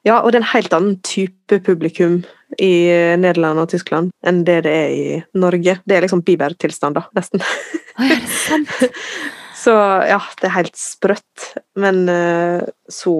Ja, 0.04 0.20
og 0.22 0.32
det 0.32 0.40
er 0.40 0.42
en 0.42 0.54
helt 0.54 0.72
annen 0.72 0.96
type 1.04 1.60
publikum 1.60 2.24
i 2.62 2.74
Nederland 3.20 3.62
og 3.62 3.70
Tyskland 3.72 4.12
enn 4.26 4.42
det 4.46 4.60
det 4.66 4.74
er 4.74 4.92
i 4.94 5.22
Norge. 5.38 5.78
Det 5.84 5.96
er 5.96 6.06
liksom 6.06 6.24
bibertilstand, 6.26 6.98
da, 6.98 7.06
nesten. 7.16 7.42
Å, 7.42 8.04
er 8.04 8.14
det 8.18 8.34
sant. 8.34 8.76
Så 9.64 9.72
ja, 10.04 10.18
det 10.40 10.48
er 10.48 10.56
helt 10.58 10.76
sprøtt, 10.76 11.44
men 11.80 12.02
uh, 12.10 12.60
så 12.90 13.14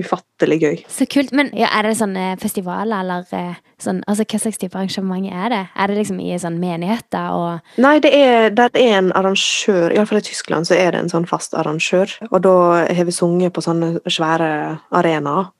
ufattelig 0.00 0.56
gøy. 0.62 0.78
Så 0.88 1.04
kult. 1.10 1.34
Men 1.36 1.50
ja, 1.56 1.68
er 1.76 1.84
det 1.84 1.98
sånne 1.98 2.30
festivaler, 2.40 3.02
eller 3.02 3.26
eh, 3.36 3.58
sånn 3.80 4.00
Altså, 4.08 4.24
hva 4.24 4.40
slags 4.40 4.60
type 4.60 4.78
arrangement 4.78 5.28
er 5.28 5.52
det? 5.52 5.60
Er 5.76 5.90
det 5.90 5.98
liksom 5.98 6.22
i 6.24 6.38
sånn 6.40 6.56
menigheter 6.62 7.36
og 7.36 7.82
Nei, 7.82 7.98
det 8.00 8.12
er, 8.16 8.48
det 8.56 8.70
er 8.80 8.96
en 8.96 9.10
arrangør, 9.16 9.92
iallfall 9.92 10.22
i 10.22 10.24
Tyskland 10.30 10.68
så 10.70 10.78
er 10.78 10.94
det 10.94 11.02
en 11.02 11.12
sånn 11.12 11.28
fast 11.28 11.56
arrangør. 11.58 12.14
Og 12.30 12.38
da 12.46 12.54
har 12.88 13.08
vi 13.08 13.14
sunget 13.14 13.52
på 13.56 13.64
sånne 13.64 13.98
svære 14.08 14.50
arenaer 14.96 15.50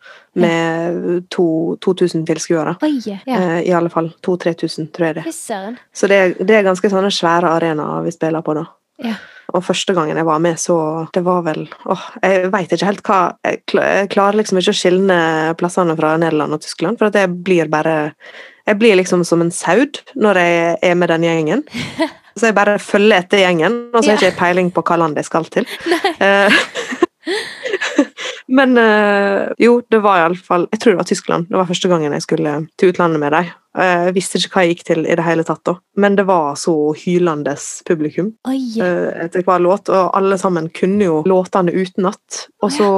med 0.41 1.27
to, 1.35 1.77
2000 1.85 2.25
tilskuere. 2.29 2.77
Ja. 3.05 3.19
Eh, 3.27 3.59
I 3.69 3.75
alle 3.77 3.93
fall 3.93 4.13
2000-3000, 4.25 4.89
tror 4.95 5.11
jeg 5.11 5.21
det. 5.21 5.37
Så 5.37 6.09
det, 6.09 6.23
det 6.41 6.57
er 6.57 6.67
ganske 6.71 6.93
sånne 6.93 7.13
svære 7.13 7.53
arenaer 7.59 8.07
vi 8.07 8.15
spiller 8.15 8.47
på 8.47 8.57
da. 8.57 8.65
Ja. 9.05 9.19
Og 9.55 9.65
første 9.67 9.95
gangen 9.97 10.19
jeg 10.19 10.29
var 10.29 10.41
med, 10.43 10.59
så 10.61 10.77
Det 11.15 11.23
var 11.27 11.43
vel 11.47 11.67
åh, 11.87 12.07
Jeg 12.23 12.53
veit 12.53 12.73
ikke 12.73 12.89
helt 12.89 13.03
hva 13.07 13.21
jeg, 13.45 13.65
klarer 14.13 14.39
liksom 14.41 14.61
ikke 14.61 14.75
å 14.75 14.81
skilne 14.81 15.19
plassene 15.61 15.97
fra 15.99 16.15
Nederland 16.21 16.57
og 16.57 16.63
Tyskland, 16.65 17.01
for 17.01 17.11
at 17.11 17.19
jeg 17.19 17.33
blir 17.45 17.71
bare 17.73 18.15
Jeg 18.69 18.79
blir 18.79 18.99
liksom 19.01 19.25
som 19.27 19.43
en 19.43 19.53
saud 19.55 20.03
når 20.15 20.43
jeg 20.43 20.79
er 20.91 20.95
med 20.95 21.11
den 21.11 21.27
gjengen. 21.27 21.65
Så 22.39 22.47
jeg 22.47 22.55
bare 22.57 22.79
følger 22.79 23.19
etter 23.19 23.43
gjengen, 23.43 23.75
og 23.91 24.05
så 24.05 24.13
har 24.13 24.21
jeg 24.23 24.31
ikke 24.31 24.39
peiling 24.39 24.69
på 24.73 24.85
hva 24.87 24.97
land 25.03 25.19
jeg 25.19 25.27
skal 25.29 25.49
til. 25.51 25.67
Eh, 26.25 26.61
Men 28.57 28.79
eh, 28.79 29.49
jo, 29.59 29.81
det 29.91 30.01
var 30.03 30.23
iallfall 30.23 30.67
Jeg 30.73 30.81
tror 30.81 30.95
det 30.95 31.01
var 31.03 31.09
Tyskland. 31.11 31.49
Det 31.51 31.59
var 31.59 31.69
første 31.69 31.91
gangen 31.91 32.15
jeg 32.17 32.25
skulle 32.25 32.55
til 32.79 32.93
utlandet 32.93 33.23
med 33.23 33.35
dem. 33.37 33.51
Jeg 33.77 34.15
visste 34.17 34.41
ikke 34.41 34.53
hva 34.55 34.63
jeg 34.65 34.75
gikk 34.75 34.87
til 34.89 35.05
i 35.07 35.17
det 35.19 35.25
hele 35.25 35.45
tatt, 35.47 35.63
da. 35.69 35.77
Men 36.03 36.17
det 36.19 36.27
var 36.27 36.57
så 36.59 36.75
hylende 36.99 37.55
publikum 37.87 38.33
Oi! 38.51 38.61
eh, 38.83 39.11
etter 39.27 39.45
hver 39.47 39.63
låt, 39.63 39.93
og 39.93 40.11
alle 40.19 40.39
sammen 40.43 40.71
kunne 40.75 41.07
jo 41.07 41.21
låtene 41.31 41.75
utenat. 41.75 42.47
Og 42.65 42.73
så 42.75 42.89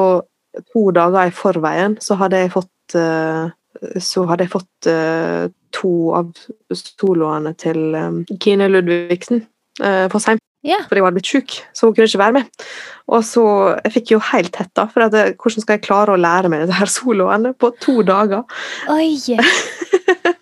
to 0.72 0.84
dager 0.96 1.28
i 1.28 1.34
forveien 1.36 1.98
så 2.00 2.16
hadde 2.20 2.40
jeg 2.40 2.54
fått 2.54 2.96
eh, 2.96 3.52
så 4.00 4.24
hadde 4.28 4.46
jeg 4.46 4.52
fått 4.52 4.88
eh, 4.92 5.48
to 5.74 5.92
av 6.16 6.32
soloene 6.76 7.54
til 7.60 7.96
eh, 7.98 8.36
Kine 8.40 8.68
Ludvigsen 8.70 9.46
for 9.82 10.20
seint. 10.20 10.42
Yeah. 10.62 10.84
For 10.86 10.94
jeg 10.94 11.02
var 11.02 11.14
blitt 11.16 11.26
sjuk, 11.26 11.56
så 11.74 11.88
hun 11.88 11.94
kunne 11.96 12.06
ikke 12.06 12.20
være 12.20 12.36
med. 12.36 12.66
Og 13.10 13.24
så, 13.26 13.44
Jeg 13.82 13.92
fikk 13.96 14.12
jo 14.14 14.20
helt 14.30 14.56
hetta, 14.56 14.86
for 14.92 15.08
at, 15.08 15.14
eh, 15.14 15.34
hvordan 15.34 15.64
skal 15.64 15.74
jeg 15.78 15.84
klare 15.88 16.14
å 16.14 16.20
lære 16.20 16.52
meg 16.52 16.68
det 16.70 16.78
her 16.78 16.92
soloene 16.98 17.52
på 17.54 17.72
to 17.82 18.02
dager? 18.06 18.46
Oi! 18.92 19.18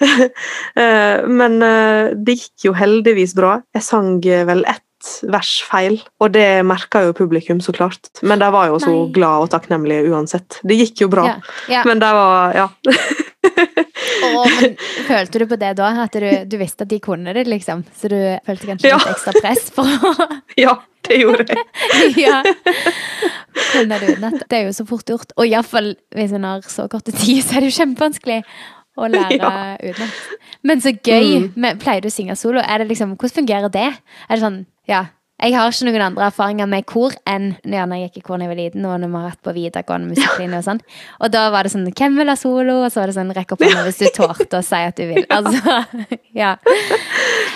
Eh, 0.80 1.26
Men 1.28 1.58
eh, 1.62 2.12
det 2.16 2.36
gikk 2.38 2.64
jo 2.70 2.72
heldigvis 2.76 3.34
bra. 3.36 3.58
Jeg 3.76 3.84
sang 3.84 4.16
eh, 4.26 4.44
vel 4.48 4.62
ett 4.68 4.84
vers 5.32 5.62
feil, 5.64 5.94
og 6.20 6.32
det 6.34 6.60
merka 6.68 7.00
jo 7.06 7.14
publikum, 7.16 7.60
så 7.64 7.72
klart. 7.72 8.10
Men 8.22 8.40
de 8.42 8.50
var 8.52 8.66
jo 8.68 8.76
så 8.82 8.90
Nei. 8.92 9.06
glad 9.16 9.46
og 9.46 9.50
takknemlige 9.54 10.10
uansett. 10.12 10.58
Det 10.60 10.76
gikk 10.76 11.00
jo 11.06 11.08
bra. 11.12 11.24
Ja. 11.30 11.36
ja. 11.72 11.84
Men 11.88 12.02
de 12.02 12.10
var 12.18 12.56
Ja. 12.58 12.66
og 14.36 14.44
men 14.60 14.74
følte 15.08 15.40
du 15.40 15.46
på 15.48 15.56
det 15.60 15.70
da? 15.78 15.88
At 16.04 16.12
du, 16.20 16.26
du 16.44 16.56
visste 16.60 16.84
at 16.84 16.92
de 16.92 16.98
kunne 17.00 17.32
det, 17.36 17.46
liksom? 17.48 17.86
Så 17.96 18.10
du 18.12 18.18
følte 18.46 18.68
kanskje 18.74 18.90
Ja. 18.92 18.98
litt 19.00 19.14
ekstra 19.14 19.32
press 19.40 19.70
for 19.72 19.88
å 19.88 20.12
ja, 20.66 20.74
det 21.08 21.22
gjorde 21.22 21.48
jeg. 21.48 21.64
ja. 22.26 22.42
Det 23.80 24.58
er 24.58 24.66
jo 24.68 24.74
så 24.76 24.84
fort 24.88 25.08
gjort. 25.08 25.32
Og 25.40 25.48
iallfall 25.48 25.94
hvis 26.16 26.34
en 26.36 26.44
har 26.44 26.60
så 26.68 26.86
kort 26.92 27.08
tid, 27.08 27.40
så 27.44 27.56
er 27.56 27.64
det 27.64 27.72
jo 27.72 27.78
kjempevanskelig 27.80 28.42
å 28.98 29.08
lære 29.10 29.38
Ja. 29.42 29.76
utenat. 29.78 30.18
Men 30.66 30.82
så 30.82 30.94
gøy. 30.96 31.48
Mm. 31.54 31.70
Pleier 31.82 32.02
du 32.04 32.10
å 32.10 32.14
synge 32.14 32.36
solo? 32.38 32.62
Er 32.64 32.82
det 32.82 32.90
liksom, 32.90 33.16
hvordan 33.16 33.38
fungerer 33.42 33.72
det? 33.72 33.88
Er 34.28 34.34
det 34.36 34.42
sånn, 34.44 34.62
ja 34.90 35.06
jeg 35.40 35.56
har 35.56 35.72
ikke 35.72 35.86
noen 35.88 36.02
andre 36.04 36.26
erfaringer 36.28 36.68
med 36.68 36.84
kor 36.88 37.14
enn 37.28 37.54
når 37.64 37.94
jeg 37.94 38.08
gikk 38.08 38.18
i 38.20 38.22
kor 38.26 38.36
da 38.36 38.44
jeg 38.44 38.50
var 38.52 38.58
liten, 38.58 38.84
og 38.84 38.98
når 39.00 39.08
vi 39.08 39.16
har 39.16 39.28
vært 39.30 39.46
på 39.46 39.54
videregående 39.56 40.10
musikklinje 40.12 40.58
og 40.58 40.66
sånn. 40.66 40.80
Og 41.24 41.32
da 41.32 41.44
var 41.54 41.64
det 41.64 41.72
sånn 41.72 41.86
Hvem 41.88 42.18
vil 42.20 42.32
ha 42.32 42.36
solo? 42.36 42.74
Og 42.84 42.92
så 42.92 43.00
var 43.00 43.10
det 43.10 43.16
sånn 43.16 43.32
Rekk 43.36 43.54
opp 43.56 43.64
hånda 43.64 43.86
hvis 43.86 44.02
du 44.02 44.06
tålte 44.18 44.60
å 44.60 44.66
si 44.66 44.82
at 44.90 45.00
du 45.00 45.06
vil. 45.08 45.24
Altså, 45.32 45.78
ja. 46.42 46.52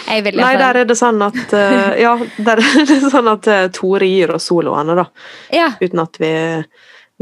Jeg 0.09 0.25
vil 0.25 0.41
Nei, 0.41 0.55
der 0.61 0.81
er 0.81 0.89
det 0.89 0.97
sånn 0.97 1.21
at 1.29 1.55
eh, 1.59 2.01
Ja, 2.01 2.15
der 2.49 2.65
er 2.65 2.89
det 2.89 3.01
sånn 3.05 3.29
at 3.35 3.51
eh, 3.53 3.67
Tore 3.77 4.09
gir 4.09 4.33
oss 4.39 4.49
soloene, 4.49 4.97
da. 5.03 5.09
Ja. 5.53 5.69
Uten 5.83 6.05
at 6.07 6.21
vi 6.23 6.33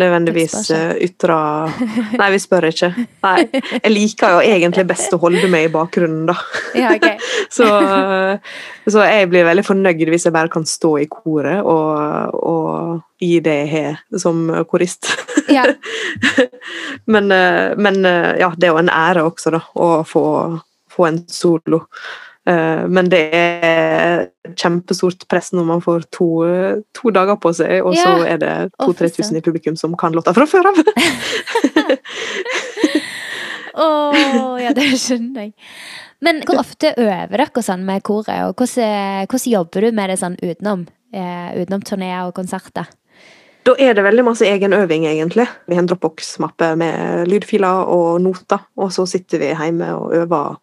nødvendigvis 0.01 0.55
Vi 0.71 1.09
spør 1.11 1.33
uh, 1.35 1.83
Nei, 2.21 2.29
vi 2.33 2.41
spør 2.41 2.69
ikke. 2.71 2.91
Nei. 3.27 3.37
Jeg 3.53 3.93
liker 3.93 4.37
jo 4.37 4.55
egentlig 4.55 4.87
best 4.89 5.13
å 5.13 5.21
holde 5.23 5.51
meg 5.53 5.69
i 5.69 5.73
bakgrunnen, 5.73 6.25
da. 6.31 6.37
ja, 6.79 6.95
okay. 6.97 7.19
Så, 7.53 7.67
eh, 7.67 8.39
så 8.89 9.03
jeg 9.05 9.29
blir 9.29 9.45
veldig 9.45 9.65
fornøyd 9.67 10.09
hvis 10.09 10.25
jeg 10.25 10.33
bare 10.33 10.49
kan 10.53 10.65
stå 10.65 10.95
i 11.03 11.09
koret 11.11 11.61
og, 11.69 12.33
og 12.33 13.03
gi 13.21 13.37
det 13.45 13.57
jeg 13.59 13.71
har 13.75 14.21
som 14.23 14.47
korist. 14.71 15.11
Ja. 15.53 15.67
Men, 17.13 17.33
eh, 17.33 17.77
men 17.77 18.05
eh, 18.07 18.39
ja, 18.41 18.53
det 18.57 18.69
er 18.69 18.73
jo 18.73 18.81
en 18.81 18.93
ære 18.93 19.25
også, 19.27 19.53
da, 19.55 19.61
å 19.75 19.89
få, 20.07 20.25
få 20.93 21.09
en 21.09 21.23
solo. 21.31 21.83
Eh, 22.49 22.85
Men 22.89 23.11
det 23.13 23.23
er 23.35 24.29
kjempestort 24.59 25.29
press 25.31 25.53
når 25.55 25.67
man 25.69 25.83
får 25.85 26.09
to, 26.11 26.29
to 26.97 27.13
dager 27.15 27.39
på 27.41 27.53
seg, 27.55 27.81
og 27.87 27.95
så 27.97 28.25
er 28.27 28.41
det 28.43 28.55
Å, 28.77 28.89
fy 28.89 28.93
2000-3000 28.99 29.39
i 29.39 29.45
publikum 29.45 29.77
som 29.79 29.95
kan 29.99 30.15
låta 30.17 30.35
fra 30.35 30.47
før 30.51 30.73
av. 30.73 30.81
Å, 33.83 33.89
ja, 34.61 34.73
det 34.77 34.91
skjønner 35.01 35.47
jeg. 35.47 35.55
Men 36.23 36.43
hvor 36.47 36.61
ofte 36.61 36.93
øver 36.95 37.39
dere 37.41 37.63
sånn 37.65 37.87
med 37.87 38.03
koret, 38.07 38.45
og 38.47 38.59
hvordan, 38.59 39.27
hvordan 39.31 39.53
jobber 39.55 39.87
du 39.87 39.95
med 39.97 40.13
det 40.13 40.19
sånn 40.21 40.37
utenom? 40.43 40.85
Eh, 41.13 41.49
utenom 41.63 41.83
turneer 41.85 42.29
og 42.29 42.37
konserter? 42.37 42.91
Da 43.63 43.75
er 43.79 43.95
det 43.95 44.03
veldig 44.03 44.25
masse 44.27 44.47
egenøving, 44.47 45.05
egentlig. 45.07 45.47
Vi 45.71 45.77
har 45.77 45.85
en 45.85 45.89
Dropbox-mappe 45.91 46.73
med 46.79 47.29
lydfiler 47.31 47.91
og 47.95 48.17
noter, 48.25 48.65
og 48.75 48.91
så 48.95 49.07
sitter 49.07 49.39
vi 49.39 49.53
hjemme 49.53 49.93
og 49.95 50.15
øver. 50.19 50.57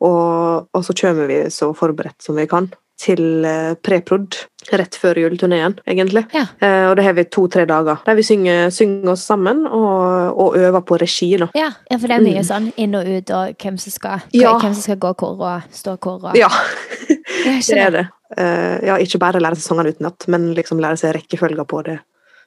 Og, 0.00 0.66
og 0.74 0.84
så 0.84 0.94
kommer 1.00 1.28
vi 1.30 1.42
så 1.54 1.70
forberedt 1.76 2.22
som 2.22 2.36
vi 2.36 2.46
kan 2.50 2.70
til 3.00 3.42
eh, 3.44 3.72
preprod 3.82 4.36
rett 4.70 4.94
før 4.96 5.18
juleturneen, 5.18 5.74
egentlig. 5.90 6.22
Ja. 6.32 6.44
Eh, 6.62 6.84
og 6.88 6.94
det 6.96 7.04
har 7.04 7.16
vi 7.16 7.24
to-tre 7.26 7.64
dager 7.66 7.98
der 8.06 8.14
vi 8.14 8.22
synger, 8.22 8.70
synger 8.70 9.10
oss 9.16 9.24
sammen 9.26 9.64
og, 9.66 10.38
og 10.40 10.54
øver 10.60 10.80
på 10.86 10.98
regi. 11.02 11.32
Nå. 11.40 11.48
Ja, 11.58 11.72
for 11.90 12.06
det 12.06 12.16
er 12.20 12.22
mye 12.24 12.38
Mm. 12.44 12.46
sånn 12.48 12.68
inn 12.76 12.94
og 12.94 13.06
ut, 13.10 13.30
og 13.34 13.56
hvem 13.58 13.78
som 13.82 13.92
skal, 13.92 14.22
Ja. 14.32 14.54
hvem 14.62 14.74
som 14.74 14.82
skal 14.86 14.96
gå 15.02 15.12
kor 15.18 15.42
og 15.42 15.62
stå 15.74 15.96
kor. 15.98 16.20
Og, 16.30 16.36
Ja, 16.38 16.48
Ja, 17.44 17.58
det 17.60 17.78
er 17.82 17.90
det. 17.90 18.04
Eh, 18.38 18.86
ja, 18.86 18.94
ikke 19.02 19.18
bare 19.20 19.40
lære 19.42 19.58
seg 19.58 19.66
sangene 19.74 19.90
utenat, 19.92 20.28
men 20.28 20.54
liksom 20.54 20.78
lære 20.80 20.96
seg 20.96 21.14
rekkefølger 21.18 21.66
på 21.68 21.82
det 21.84 21.98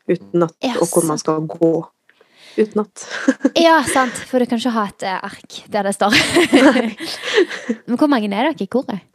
utenat, 0.10 0.56
yes. 0.64 0.80
og 0.82 0.88
hvor 0.88 1.06
man 1.06 1.20
skal 1.20 1.44
gå 1.46 1.74
utenat. 2.64 3.06
Ja, 3.68 3.80
sant. 3.88 4.18
For 4.30 4.42
du 4.42 4.50
kan 4.50 4.62
ikke 4.62 4.74
ha 4.76 4.88
et 4.90 5.06
eh, 5.08 5.20
ark 5.30 5.60
der 5.74 5.88
det 5.88 5.96
står. 5.98 6.18
Men 7.88 8.00
hvor 8.00 8.10
mange 8.12 8.30
er 8.30 8.50
dere 8.50 8.54
i 8.54 8.70
koret? 8.72 9.06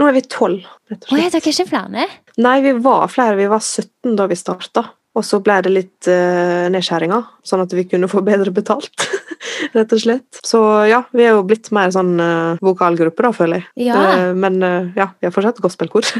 Nå 0.00 0.06
er 0.08 0.14
vi 0.16 0.22
tolv, 0.24 0.64
rett 0.88 1.04
og 1.04 1.12
Å, 1.12 1.18
er 1.20 1.32
dere 1.34 1.52
ikke 1.52 1.66
flere? 1.68 2.06
Nei, 2.40 2.56
vi 2.64 2.72
var 2.84 3.10
flere. 3.12 3.36
Vi 3.38 3.48
var 3.50 3.60
17 3.60 4.16
da 4.16 4.28
vi 4.30 4.38
starta. 4.38 4.86
Og 5.16 5.24
så 5.24 5.40
ble 5.40 5.56
det 5.64 5.72
litt 5.72 6.08
uh, 6.12 6.68
nedskjæringer, 6.72 7.24
sånn 7.46 7.62
at 7.64 7.72
vi 7.72 7.86
kunne 7.88 8.08
få 8.12 8.20
bedre 8.24 8.52
betalt. 8.52 9.06
rett 9.76 9.92
og 9.92 10.02
slett. 10.02 10.40
Så 10.46 10.60
ja, 10.90 11.02
vi 11.16 11.26
er 11.26 11.36
jo 11.36 11.44
blitt 11.46 11.70
mer 11.74 11.92
sånn 11.94 12.14
uh, 12.20 12.58
vokalgruppe, 12.64 13.24
da, 13.26 13.32
føler 13.36 13.60
jeg. 13.62 13.88
Ja. 13.88 13.96
Uh, 13.96 14.32
men 14.36 14.58
uh, 14.62 14.88
ja, 14.96 15.10
vi 15.20 15.28
har 15.28 15.34
fortsatt 15.34 15.62
gospelkor. 15.64 16.06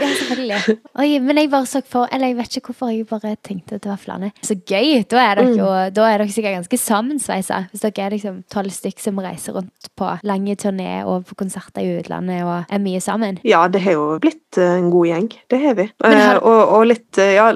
Ja, 0.00 0.08
selvfølgelig. 0.16 0.74
Oi, 1.00 1.08
men 1.22 1.38
jeg 1.38 1.48
bare 1.52 1.66
så 1.68 1.80
for 1.86 2.08
Eller 2.12 2.30
jeg 2.30 2.36
vet 2.38 2.56
ikke 2.56 2.70
hvorfor 2.70 2.90
jeg 2.92 3.06
bare 3.08 3.34
tenkte 3.44 3.76
at 3.76 3.84
det 3.84 3.90
var 3.90 4.00
flere. 4.00 4.30
Så 4.44 4.56
gøy! 4.56 5.02
Da 5.10 5.20
er 5.22 5.40
dere, 5.40 5.52
jo, 5.58 5.68
da 5.94 6.06
er 6.08 6.22
dere 6.22 6.32
sikkert 6.32 6.56
ganske 6.56 6.78
sammensveisa. 6.80 7.60
Hvis 7.70 7.84
dere 7.84 8.06
er 8.06 8.14
liksom 8.14 8.40
tolv 8.52 8.72
stykk 8.74 9.02
som 9.02 9.20
reiser 9.22 9.56
rundt 9.58 9.90
på 9.98 10.08
lange 10.26 10.56
turné 10.60 11.02
og 11.08 11.26
på 11.28 11.36
konserter 11.42 11.84
i 11.84 11.98
utlandet 12.00 12.42
og 12.46 12.72
er 12.72 12.82
mye 12.82 13.02
sammen. 13.04 13.40
Ja, 13.46 13.66
det 13.72 13.82
har 13.84 13.98
jo 13.98 14.06
blitt 14.22 14.58
en 14.60 14.90
god 14.92 15.10
gjeng. 15.10 15.28
Det 15.52 15.60
har 15.62 15.76
vi. 15.78 15.88
Har- 16.02 16.40
og, 16.40 16.60
og 16.78 16.86
litt, 16.90 17.20
ja, 17.20 17.50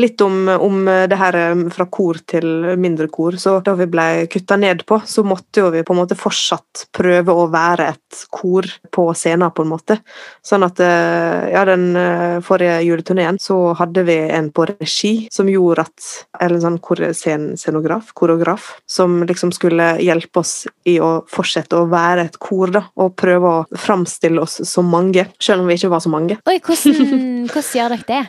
litt 0.00 0.22
om, 0.24 0.40
om 0.54 0.84
det 0.86 1.18
her 1.18 1.38
fra 1.74 1.88
kor 1.90 2.20
til 2.30 2.48
mindre 2.80 3.08
kor. 3.12 3.36
Så 3.40 3.58
da 3.64 3.74
vi 3.78 3.88
ble 3.90 4.08
kutta 4.32 4.58
ned 4.60 4.77
på, 4.86 5.00
så 5.06 5.24
måtte 5.26 5.62
jo 5.62 5.70
vi 5.74 5.82
på 5.86 5.94
en 5.94 6.00
måte 6.00 6.18
fortsatt 6.18 6.86
prøve 6.94 7.34
å 7.34 7.48
være 7.52 7.88
et 7.94 8.22
kor 8.34 8.66
på 8.94 9.08
scenen, 9.16 9.50
på 9.54 9.64
en 9.64 9.72
måte. 9.72 9.98
Sånn 10.44 10.66
at 10.66 10.80
eh, 10.84 11.48
ja, 11.54 11.64
den 11.68 11.90
eh, 11.98 12.38
forrige 12.44 12.80
juleturneen 12.86 13.40
så 13.42 13.74
hadde 13.78 14.04
vi 14.08 14.18
en 14.34 14.50
på 14.54 14.68
regi 14.68 15.12
som 15.34 15.48
gjorde 15.50 15.86
at 15.88 16.06
Eller 16.40 16.60
sånn 16.62 16.78
scenograf, 17.58 18.12
koreograf, 18.14 18.70
som 18.86 19.22
liksom 19.26 19.52
skulle 19.54 19.96
hjelpe 20.02 20.42
oss 20.42 20.66
i 20.88 20.98
å 21.02 21.24
fortsette 21.28 21.76
å 21.78 21.88
være 21.90 22.28
et 22.28 22.38
kor, 22.42 22.70
da, 22.74 22.84
og 22.96 23.16
prøve 23.18 23.54
å 23.54 23.78
framstille 23.78 24.42
oss 24.42 24.60
som 24.68 24.88
mange, 24.90 25.26
selv 25.42 25.64
om 25.64 25.70
vi 25.70 25.78
ikke 25.78 25.92
var 25.92 26.04
så 26.04 26.12
mange. 26.12 26.38
Oi, 26.48 26.58
hvordan, 26.64 27.48
hvordan 27.50 27.72
gjør 27.80 27.96
dere 27.96 28.08
det? 28.08 28.22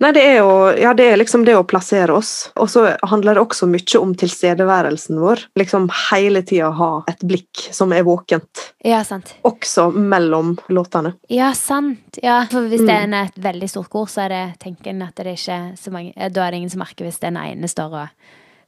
Nei, 0.00 0.12
det 0.16 0.22
er 0.24 0.36
jo 0.40 0.50
ja, 0.80 0.92
det 0.96 1.06
er 1.12 1.20
liksom 1.20 1.44
det 1.46 1.56
å 1.58 1.64
plassere 1.68 2.14
oss. 2.16 2.50
Og 2.60 2.70
så 2.72 2.86
handler 3.10 3.38
det 3.38 3.44
også 3.44 3.68
mye 3.70 4.00
om 4.00 4.14
tilstedeværelsen 4.18 5.20
vår. 5.20 5.44
Liksom 5.60 5.88
hele 6.10 6.42
tida 6.46 6.70
ha 6.76 6.90
et 7.10 7.22
blikk 7.26 7.68
som 7.72 7.92
er 7.96 8.04
våkent. 8.06 8.66
Ja, 8.84 9.02
sant. 9.04 9.34
Også 9.46 9.90
mellom 9.92 10.56
låtene. 10.68 11.14
Ja, 11.28 11.52
sant. 11.54 12.18
Ja, 12.22 12.42
for 12.50 12.68
hvis 12.68 12.84
det 12.86 13.00
Mm. 13.00 13.14
er 13.14 13.24
et 13.30 13.38
veldig 13.40 13.68
stort 13.70 13.90
kor, 13.90 14.06
så 14.06 14.24
er 14.26 14.28
det 14.28 14.58
tenker 14.60 14.90
en 14.90 15.02
at 15.02 15.14
det 15.16 15.36
ikke 15.38 15.52
er 15.52 15.72
så 15.76 15.90
mange 15.92 16.12
eh, 16.16 16.28
Da 16.28 16.46
er 16.46 16.50
det 16.50 16.58
ingen 16.60 16.70
som 16.70 16.80
merker 16.80 17.04
hvis 17.04 17.20
den 17.20 17.36
ene 17.36 17.68
står 17.68 17.92
og 17.92 18.08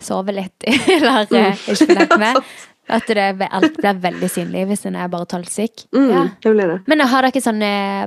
sover 0.03 0.33
litt, 0.35 0.65
eller 0.97 1.27
mm. 1.31 1.59
ikke 1.73 1.87
følger 1.87 2.19
med. 2.19 2.43
At 2.93 3.07
det, 3.09 3.49
alt 3.51 3.77
blir 3.81 4.01
veldig 4.03 4.29
synlig 4.31 4.67
hvis 4.69 4.85
en 4.89 4.97
er 5.01 5.09
bare 5.13 5.27
tolvsyk. 5.33 5.87
Mm, 5.95 6.11
Ja. 6.13 6.23
Det 6.43 6.53
blir 6.53 6.69
det. 6.75 6.79
Men 6.91 7.01
har 7.09 7.23
dere 7.29 7.41
sånn 7.45 7.63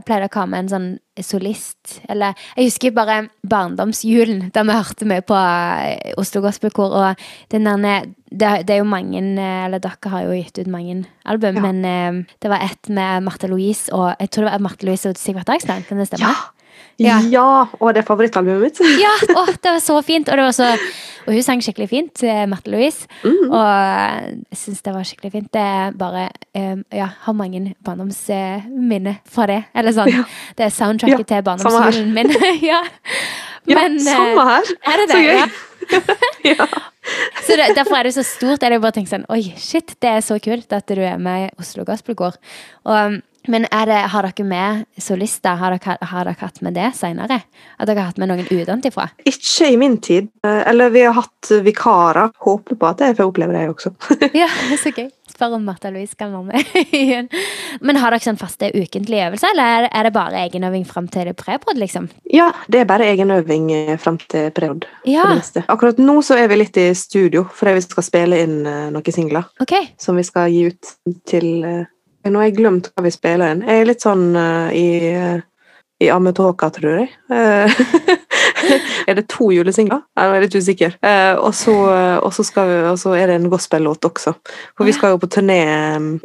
Pleier 0.05 0.25
dere 0.27 0.29
å 0.29 0.39
ha 0.41 0.45
med 0.45 0.59
en 0.65 0.69
sånn 0.73 0.87
solist? 1.25 1.99
Eller 2.09 2.33
Jeg 2.57 2.69
husker 2.69 2.91
bare 2.95 3.29
barndomsjulen, 3.47 4.51
da 4.53 4.63
vi 4.67 4.75
hørte 4.75 5.07
mye 5.09 5.23
på 5.25 5.35
eh, 5.37 6.13
Oslo 6.21 6.41
Gospelkor, 6.45 6.93
og 6.95 7.23
den 7.53 7.63
der 7.69 8.05
det, 8.35 8.49
det 8.67 8.73
er 8.75 8.81
jo 8.81 8.87
mange 8.89 9.21
eh, 9.21 9.65
Eller 9.67 9.79
dere 9.83 10.11
har 10.11 10.25
jo 10.27 10.35
gitt 10.35 10.59
ut 10.59 10.67
mange 10.71 11.05
album, 11.25 11.55
Ja. 11.55 11.61
men 11.61 11.85
eh, 11.85 12.35
det 12.41 12.51
var 12.51 12.63
ett 12.65 12.89
med 12.89 13.23
Martha 13.23 13.47
Louise 13.47 13.89
og 13.93 14.15
Jeg 14.19 14.29
tror 14.31 14.45
det 14.45 14.51
var 14.57 14.65
Martha 14.67 14.85
Louise 14.87 15.09
og 15.09 15.17
Sigvart 15.17 15.47
Dagsland, 15.47 15.87
kan 15.87 15.97
det 15.97 16.07
stemme? 16.11 16.27
Ja! 16.29 16.51
Ja. 17.01 17.17
Ja! 17.31 17.47
Og 17.79 17.91
det 17.93 18.03
er 18.03 18.07
favorittalbumet 18.07 18.61
mitt. 18.63 18.79
Ja, 19.03 19.11
å, 19.35 19.45
det 19.51 19.73
var 19.77 19.81
så 19.83 19.97
fint! 20.05 20.29
Og, 20.29 20.39
det 20.39 20.45
var 20.47 20.55
så, 20.55 20.69
og 21.25 21.35
hun 21.35 21.43
sang 21.43 21.63
skikkelig 21.63 21.89
fint, 21.91 22.23
eh, 22.23 22.45
Marte 22.49 22.71
Louise. 22.71 23.09
Mm. 23.25 23.49
Og 23.49 23.65
jeg 23.65 24.61
syns 24.61 24.85
det 24.85 24.95
var 24.95 25.09
skikkelig 25.09 25.33
fint. 25.33 25.51
Det 25.55 25.65
er 25.75 25.99
bare 25.99 26.29
um, 26.55 26.85
Ja, 26.95 27.09
har 27.25 27.37
mange 27.37 27.75
barndomsminner 27.85 29.19
fra 29.27 29.49
det. 29.51 29.61
Eller 29.75 29.95
sånn. 29.95 30.13
Ja. 30.13 30.25
Det 30.55 30.69
er 30.69 30.75
soundtracket 30.75 31.27
til 31.33 31.45
barndomsskolen 31.45 32.15
min. 32.15 32.33
ja. 32.71 32.81
Ja, 33.65 33.79
Men, 33.81 33.97
ja, 33.97 34.11
samme 34.13 34.49
her! 34.51 34.75
Er 34.85 35.01
det 35.01 35.07
Så 35.11 35.21
gøy. 35.23 35.39
Ja. 35.39 35.47
Ja. 36.45 36.67
Så 37.45 37.55
det, 37.57 37.75
derfor 37.77 37.99
er 37.99 38.07
det 38.07 38.15
så 38.15 38.23
stort. 38.25 38.63
Jeg 38.63 38.81
bare 38.81 38.95
tenker 38.95 39.11
sånn 39.11 39.25
Oi, 39.33 39.41
shit, 39.61 39.95
det 40.01 40.11
er 40.17 40.23
så 40.25 40.37
kult 40.41 40.73
at 40.73 40.89
du 40.89 41.01
er 41.05 41.19
med 41.21 41.47
i 41.47 41.51
Oslo 41.61 41.85
Gospelkor. 41.85 42.37
Og, 42.85 43.19
men 43.47 43.67
det, 43.69 43.99
har 44.11 44.27
dere 44.27 44.45
med 44.47 44.85
solister? 44.97 45.55
Har 45.59 45.75
dere, 45.75 45.97
har 46.01 46.25
dere 46.29 46.39
hatt 46.39 46.61
med 46.65 46.73
det 46.77 46.91
seinere? 46.97 47.41
At 47.77 47.87
dere 47.89 47.99
har 48.01 48.11
hatt 48.11 48.21
med 48.21 48.31
noen 48.31 48.47
utenfra? 48.47 49.09
Ikke 49.25 49.69
i 49.71 49.77
min 49.77 49.97
tid. 50.03 50.29
Eh, 50.45 50.61
Eller 50.69 50.89
vi 50.89 51.03
har 51.05 51.13
hatt 51.17 51.51
vikarer. 51.65 52.31
Håper 52.45 52.75
på 52.79 52.89
at 52.89 53.03
jeg 53.05 53.17
får 53.17 53.31
oppleve 53.31 53.55
det 53.55 53.67
også. 53.69 53.93
Ja, 54.35 54.49
så 54.81 54.91
gøy. 54.95 55.09
Spør 55.35 55.57
om 55.57 55.65
Martha 55.67 55.89
Louise 55.91 56.15
kan 56.15 56.31
være 56.31 56.43
med 56.47 56.75
igjen. 56.95 57.29
Men 57.83 57.99
har 57.99 58.13
dere 58.13 58.23
sånn 58.23 58.39
faste 58.39 58.69
ukentlige 58.75 59.25
øvelser, 59.29 59.51
eller 59.51 59.89
er 59.89 60.07
det- 60.07 60.13
bare 60.15 60.45
egenøving 60.45 60.85
fram 60.87 61.09
til 61.11 61.33
preprod, 61.35 61.75
liksom? 61.81 62.07
Ja, 62.31 62.51
det 62.71 62.83
er 62.83 62.87
bare 62.89 63.09
egenøving 63.11 63.71
eh, 63.73 63.97
fram 63.99 64.17
til 64.31 64.51
preod. 64.55 64.85
Ja. 65.09 65.25
Akkurat 65.67 65.99
nå 65.99 66.21
så 66.23 66.37
er 66.39 66.47
vi 66.51 66.61
litt 66.61 66.77
i 66.79 66.87
studio, 66.95 67.43
fordi 67.51 67.73
vi 67.79 67.83
skal 67.87 68.07
spille 68.07 68.39
inn 68.45 68.61
eh, 68.69 68.87
noen 68.93 69.15
singler 69.15 69.49
okay. 69.59 69.91
som 69.99 70.15
vi 70.15 70.23
skal 70.23 70.51
gi 70.53 70.69
ut 70.71 70.95
til 71.27 71.49
Nå 72.25 72.39
har 72.41 72.49
jeg 72.49 72.57
glemt 72.57 72.89
hva 72.93 73.03
vi 73.05 73.11
spiller 73.13 73.53
inn. 73.53 73.65
Jeg 73.67 73.83
er 73.83 73.89
litt 73.91 74.05
sånn 74.05 74.31
uh, 74.33 74.71
i, 74.73 74.87
uh, 75.13 75.37
i 76.01 76.09
ammetåka, 76.09 76.71
tror 76.73 77.03
jeg. 77.03 77.11
Uh, 77.29 77.69
er 79.07 79.17
det 79.19 79.25
to 79.31 79.49
julesingler? 79.53 80.01
Nå 80.15 80.23
er 80.23 80.33
jeg 80.37 80.45
litt 80.45 80.57
usikker. 80.57 80.95
Eh, 81.05 81.37
og, 81.37 81.53
så, 81.55 83.13
er 83.15 83.29
det 83.29 83.37
en 83.37 83.49
gospel-låt 83.51 84.07
også. 84.09 84.35
For 84.77 84.87
vi 84.87 84.95
skal 84.95 85.13
jo 85.13 85.21
på 85.21 85.29
turné 85.31 85.59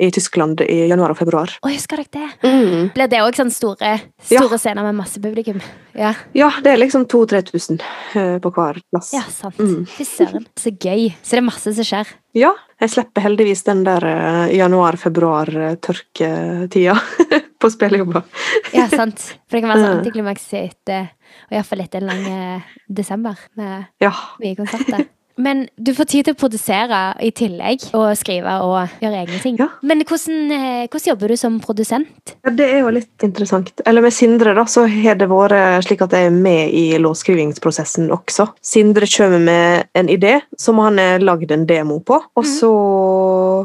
i 0.00 0.10
Tyskland 0.14 0.62
i 0.64 0.86
januar 0.90 1.14
og 1.14 1.20
februar. 1.20 1.52
Å, 1.60 1.72
husker 1.72 2.02
dere 2.02 2.30
det? 2.40 2.50
Blir 2.96 3.10
det 3.12 3.22
òg 3.24 3.38
sånn 3.38 3.52
store, 3.54 3.98
Ja. 4.30 4.46
scener 4.56 4.86
med 4.86 4.98
masse 4.98 5.20
publikum? 5.22 5.60
Ja, 5.96 6.14
Ja, 6.34 6.50
det 6.62 6.72
er 6.72 6.78
liksom 6.78 7.06
2000-3000 7.10 7.80
eh, 8.14 8.38
på 8.38 8.52
hver 8.54 8.80
plass. 8.90 9.12
ja 9.12 9.24
sant. 9.28 9.58
Mm. 9.58 9.86
Fy 9.86 10.04
søren. 10.04 10.46
Så 10.56 10.70
gøy. 10.70 11.10
Så 11.22 11.36
det 11.36 11.42
er 11.42 11.48
masse 11.48 11.74
som 11.74 11.84
skjer. 11.84 12.06
Ja, 12.35 12.53
jeg 12.81 12.90
slipper 12.93 13.21
heldigvis 13.25 13.62
den 13.66 13.81
der 13.85 14.05
eh, 14.07 14.53
januar-februar-tørketida 14.59 16.95
på 17.61 17.71
spillejobber. 17.71 18.23
Ja, 18.77 18.87
sant. 18.88 19.19
For 19.49 19.57
det 19.59 19.62
kan 19.64 19.71
være 19.73 19.83
så 19.83 19.87
Mm. 19.90 19.97
antiklimaks 19.99 20.47
etter 20.55 21.09
Og 21.51 21.55
iallfall 21.59 21.81
etter 21.85 21.99
en 22.01 22.07
lang 22.11 22.25
eh, 22.31 22.61
desember 22.88 23.35
med 23.57 23.85
Ja. 24.01 24.12
mye 24.40 24.57
konserter. 24.59 25.05
Men 25.40 25.66
du 25.76 25.92
får 25.96 26.09
tid 26.12 26.29
til 26.29 26.37
å 26.37 26.40
produsere 26.40 27.00
i 27.24 27.31
tillegg, 27.37 27.88
og 27.96 28.12
skrive 28.18 28.57
og 28.64 29.03
gjøre 29.03 29.22
egne 29.24 29.40
ting. 29.42 29.59
Ja. 29.61 29.70
Men 29.83 30.05
hvordan, 30.05 30.53
eh, 30.53 30.87
hvordan 30.87 31.12
jobber 31.12 31.33
du 31.33 31.37
som 31.40 31.59
produsent? 31.61 32.35
Ja, 32.44 32.50
Det 32.50 32.66
er 32.66 32.81
jo 32.81 32.90
litt 32.90 33.24
interessant. 33.24 33.72
Eller 33.87 34.03
med 34.03 34.12
Sindre 34.12 34.55
da, 34.55 34.64
så 34.64 34.87
har 34.87 35.16
det 35.16 35.29
vært 35.31 35.87
slik 35.87 36.03
at 36.03 36.12
jeg 36.12 36.29
er 36.29 36.35
med 36.35 36.74
i 36.76 36.98
låtskrivingsprosessen 36.98 38.11
også. 38.11 38.50
Sindre 38.61 39.07
kommer 39.07 39.40
med 39.40 39.87
en 39.94 40.09
idé 40.09 40.42
som 40.59 40.79
han 40.79 40.98
har 40.98 41.20
lagd 41.20 41.50
en 41.53 41.66
demo 41.66 42.00
på, 42.00 42.20
og 42.37 42.44
så 42.44 42.70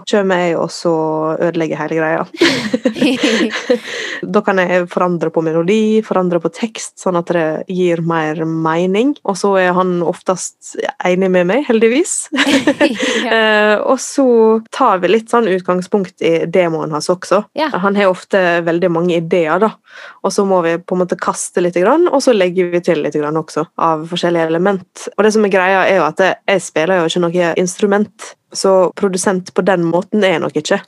kommer 0.10 0.46
jeg 0.46 0.58
og 0.60 0.72
så 0.72 0.96
ødelegger 1.40 1.82
hele 1.84 2.00
greia. 2.00 2.26
Da 4.36 4.42
kan 4.46 4.60
jeg 4.62 4.88
forandre 4.90 5.30
på 5.34 5.42
melodi, 5.46 6.02
forandre 6.06 6.40
på 6.42 6.52
tekst, 6.56 6.96
sånn 7.02 7.20
at 7.20 7.32
det 7.36 7.46
gir 7.72 8.02
mer 8.06 8.42
mening. 8.48 9.16
Og 9.28 9.38
så 9.40 9.54
er 9.60 9.74
han 9.78 9.98
oftest 10.06 10.76
enig 11.06 11.30
med 11.34 11.50
meg, 11.52 11.65
heldigvis. 11.68 12.30
ja. 13.26 13.32
Eh, 13.32 13.76
og 13.80 14.00
så 14.02 14.28
tar 14.76 15.02
vi 15.04 15.12
litt 15.12 15.34
sånn 15.34 15.50
utgangspunkt 15.52 16.24
i 16.26 16.34
demoen 16.52 16.94
hans 16.96 17.10
også. 17.12 17.44
Ja. 17.58 17.72
Han 17.84 17.98
har 18.00 18.12
ofte 18.14 18.42
veldig 18.66 18.92
mange 18.94 19.20
ideer, 19.20 19.60
da. 19.62 19.74
Og 20.26 20.34
så 20.34 20.46
må 20.48 20.62
vi 20.66 20.78
på 20.80 20.96
en 20.96 21.04
måte 21.04 21.20
kaste 21.20 21.64
litt, 21.64 21.78
og 21.86 22.18
så 22.24 22.34
legger 22.36 22.72
vi 22.74 22.82
til 22.84 23.04
litt 23.04 23.16
også, 23.16 23.66
av 23.82 24.08
forskjellige 24.10 24.50
element. 24.52 25.08
Og 25.16 25.26
det 25.26 25.34
som 25.36 25.46
er 25.46 25.54
greia, 25.54 25.86
er 25.86 26.02
jo 26.02 26.08
at 26.08 26.24
jeg, 26.24 26.40
jeg 26.50 26.66
spiller 26.66 27.02
jo 27.02 27.12
ikke 27.12 27.24
noe 27.28 27.54
instrument. 27.62 28.34
Så 28.54 28.92
produsent 28.96 29.54
på 29.54 29.64
den 29.66 29.84
måten 29.84 30.24
er 30.24 30.36
jeg 30.38 30.42
nok 30.42 30.56
ikke. 30.56 30.80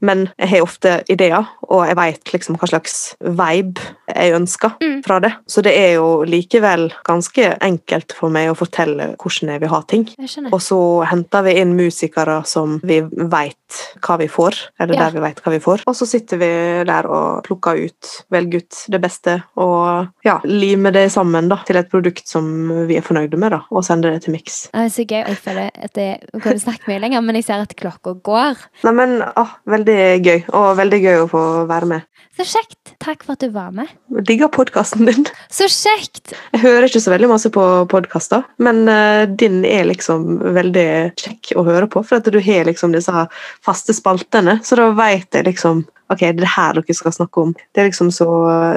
Men 0.00 0.28
jeg 0.38 0.48
har 0.48 0.62
ofte 0.62 0.92
ideer, 1.12 1.46
og 1.68 1.86
jeg 1.86 1.96
veit 1.96 2.32
liksom 2.32 2.56
hva 2.58 2.66
slags 2.68 3.14
vibe 3.22 3.80
jeg 4.12 4.34
ønsker 4.34 4.72
Mm. 4.82 5.02
fra 5.04 5.18
det. 5.20 5.32
Så 5.46 5.62
det 5.62 5.72
er 5.76 5.94
jo 5.94 6.24
likevel 6.24 6.90
ganske 7.06 7.58
enkelt 7.62 8.12
for 8.12 8.28
meg 8.30 8.50
å 8.50 8.56
fortelle 8.58 9.14
hvordan 9.16 9.52
jeg 9.52 9.60
vil 9.60 9.68
ha 9.68 9.80
ting. 9.82 10.08
Og 10.52 10.60
så 10.60 10.78
henter 11.06 11.42
vi 11.44 11.54
inn 11.60 11.76
musikere 11.76 12.44
som 12.46 12.80
vi 12.82 13.00
veit 13.02 13.56
hva 14.02 14.18
vi 14.18 14.26
får, 14.28 14.58
eller 14.80 14.94
Ja. 14.94 15.04
der 15.08 15.10
vi 15.20 15.20
vet 15.28 15.40
hva 15.42 15.52
vi 15.52 15.58
får. 15.60 15.82
Og 15.86 15.94
så 15.94 16.06
sitter 16.06 16.36
vi 16.38 16.84
der 16.84 17.06
og 17.06 17.44
plukker 17.44 17.78
ut, 17.86 18.24
velger 18.30 18.58
ut 18.58 18.84
det 18.90 19.00
beste, 19.00 19.42
og 19.56 20.08
ja, 20.24 20.40
limer 20.44 20.92
det 20.92 21.10
sammen 21.12 21.48
da, 21.48 21.56
til 21.66 21.76
et 21.76 21.88
produkt 21.90 22.26
som 22.28 22.86
vi 22.88 22.96
er 22.96 23.02
fornøyde 23.06 23.38
med, 23.38 23.50
da, 23.52 23.60
og 23.70 23.84
sender 23.84 24.10
det 24.12 24.22
til 24.24 24.32
miks. 24.34 24.68
Det 24.72 24.80
er 24.80 24.88
så 24.92 25.06
gøy. 25.06 25.22
å 25.22 25.36
føle 25.36 25.70
at 25.74 25.94
jeg 25.94 26.20
kunne 26.42 26.58
snakke 26.60 26.88
mye 26.88 27.00
lenger, 27.02 27.24
men 27.24 27.38
jeg 27.38 27.48
ser 27.48 27.64
at 27.64 27.74
klokka 27.78 28.14
går. 28.24 28.62
Nei, 28.86 28.94
men 28.96 29.18
å, 29.22 29.44
veldig 29.70 29.98
gøy, 30.22 30.40
og 30.54 30.72
veldig 30.80 31.02
gøy 31.02 31.20
å 31.24 31.28
få 31.30 31.42
være 31.70 31.90
med. 31.94 32.08
Så 32.38 32.46
kjekt. 32.48 32.94
Takk 33.02 33.26
for 33.26 33.34
at 33.34 33.42
du 33.44 33.52
var 33.52 33.72
med. 33.76 33.90
Jeg 34.16 34.24
Digger 34.30 34.48
podkasten 34.52 35.04
din. 35.08 35.26
Så 35.52 35.66
kjekt! 35.68 36.32
Jeg 36.54 36.62
hører 36.62 36.86
ikke 36.86 37.02
så 37.04 37.12
veldig 37.12 37.28
masse 37.32 37.50
på 37.52 37.64
podkaster, 37.92 38.46
men 38.62 38.86
uh, 38.88 39.24
din 39.28 39.60
er 39.68 39.84
liksom 39.90 40.38
veldig 40.54 40.86
kjekk 41.20 41.52
å 41.60 41.66
høre 41.66 41.90
på, 41.92 42.04
for 42.06 42.22
at 42.22 42.30
du 42.32 42.38
har 42.40 42.68
liksom 42.70 42.94
disse 42.96 43.26
faste 43.66 43.96
spaltene, 43.96 44.60
så 44.64 44.80
da 44.80 44.88
veit 44.96 45.34
jeg 45.36 45.50
liksom 45.50 45.84
ok, 46.12 46.22
det 46.22 46.30
er 46.30 46.40
det 46.42 46.52
her 46.54 46.78
dere 46.78 46.96
skal 46.96 47.14
snakke 47.14 47.46
om. 47.46 47.54
Det 47.72 47.82
er 47.82 47.90
liksom 47.90 48.12
så 48.14 48.28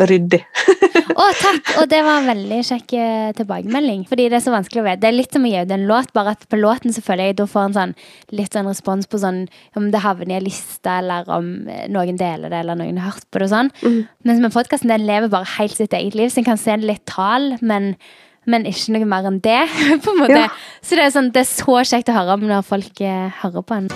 ryddig. 0.10 0.42
Å, 1.16 1.26
takk! 1.40 1.70
Og 1.80 1.88
det 1.92 2.02
var 2.04 2.20
en 2.20 2.30
veldig 2.30 2.60
kjekk 2.68 2.96
eh, 3.00 3.30
tilbakemelding. 3.38 4.04
Fordi 4.10 4.28
det 4.32 4.40
er 4.40 4.44
så 4.44 4.54
vanskelig 4.54 4.82
å 4.82 4.86
vite. 4.88 5.02
Det 5.04 5.10
er 5.10 5.16
litt 5.16 5.36
som 5.36 5.46
å 5.46 5.52
gi 5.52 5.62
ut 5.62 5.74
en 5.76 5.88
låt, 5.90 6.12
bare 6.18 6.34
at 6.36 6.44
på 6.52 6.60
låten 6.60 6.96
så 6.96 7.04
føler 7.06 7.32
jeg 7.32 7.38
da 7.40 7.48
får 7.50 7.70
en 7.70 7.78
sånn 7.78 7.96
litt 8.36 8.58
sånn 8.58 8.70
respons 8.70 9.10
på 9.12 9.22
sånn 9.22 9.46
om 9.80 9.88
det 9.94 10.04
havner 10.04 10.34
i 10.34 10.38
en 10.40 10.48
liste, 10.48 10.92
eller 10.92 11.30
om 11.32 11.70
eh, 11.72 11.86
noen 11.92 12.20
deler 12.20 12.52
det, 12.52 12.62
eller 12.66 12.80
noen 12.80 13.00
har 13.00 13.14
hørt 13.14 13.30
på 13.30 13.42
det 13.42 13.50
og 13.50 13.56
sånn. 13.56 13.72
Mm. 13.86 13.98
Mens 14.28 14.44
med 14.44 14.56
podkasten, 14.56 14.92
den 14.92 15.08
lever 15.08 15.32
bare 15.32 15.50
helt 15.56 15.78
sitt 15.78 15.96
eget 15.96 16.18
liv, 16.18 16.34
så 16.34 16.42
en 16.42 16.50
kan 16.52 16.62
se 16.62 16.78
litt 16.82 17.06
tall, 17.12 17.56
men 17.62 17.94
men 18.46 18.68
ikke 18.70 18.94
noe 18.94 19.08
mer 19.10 19.26
enn 19.26 19.40
det. 19.42 19.64
på 20.06 20.14
en 20.14 20.22
måte. 20.22 20.44
Ja. 20.46 20.52
Så 20.86 21.00
det 21.00 21.08
er, 21.08 21.16
sånn, 21.16 21.34
det 21.34 21.46
er 21.46 21.50
så 21.50 21.82
kjekt 21.82 22.14
å 22.14 22.20
høre 22.20 22.38
om 22.38 22.46
når 22.46 22.70
folk 22.70 23.02
eh, 23.02 23.34
hører 23.42 23.66
på 23.66 23.82
en. 23.82 23.92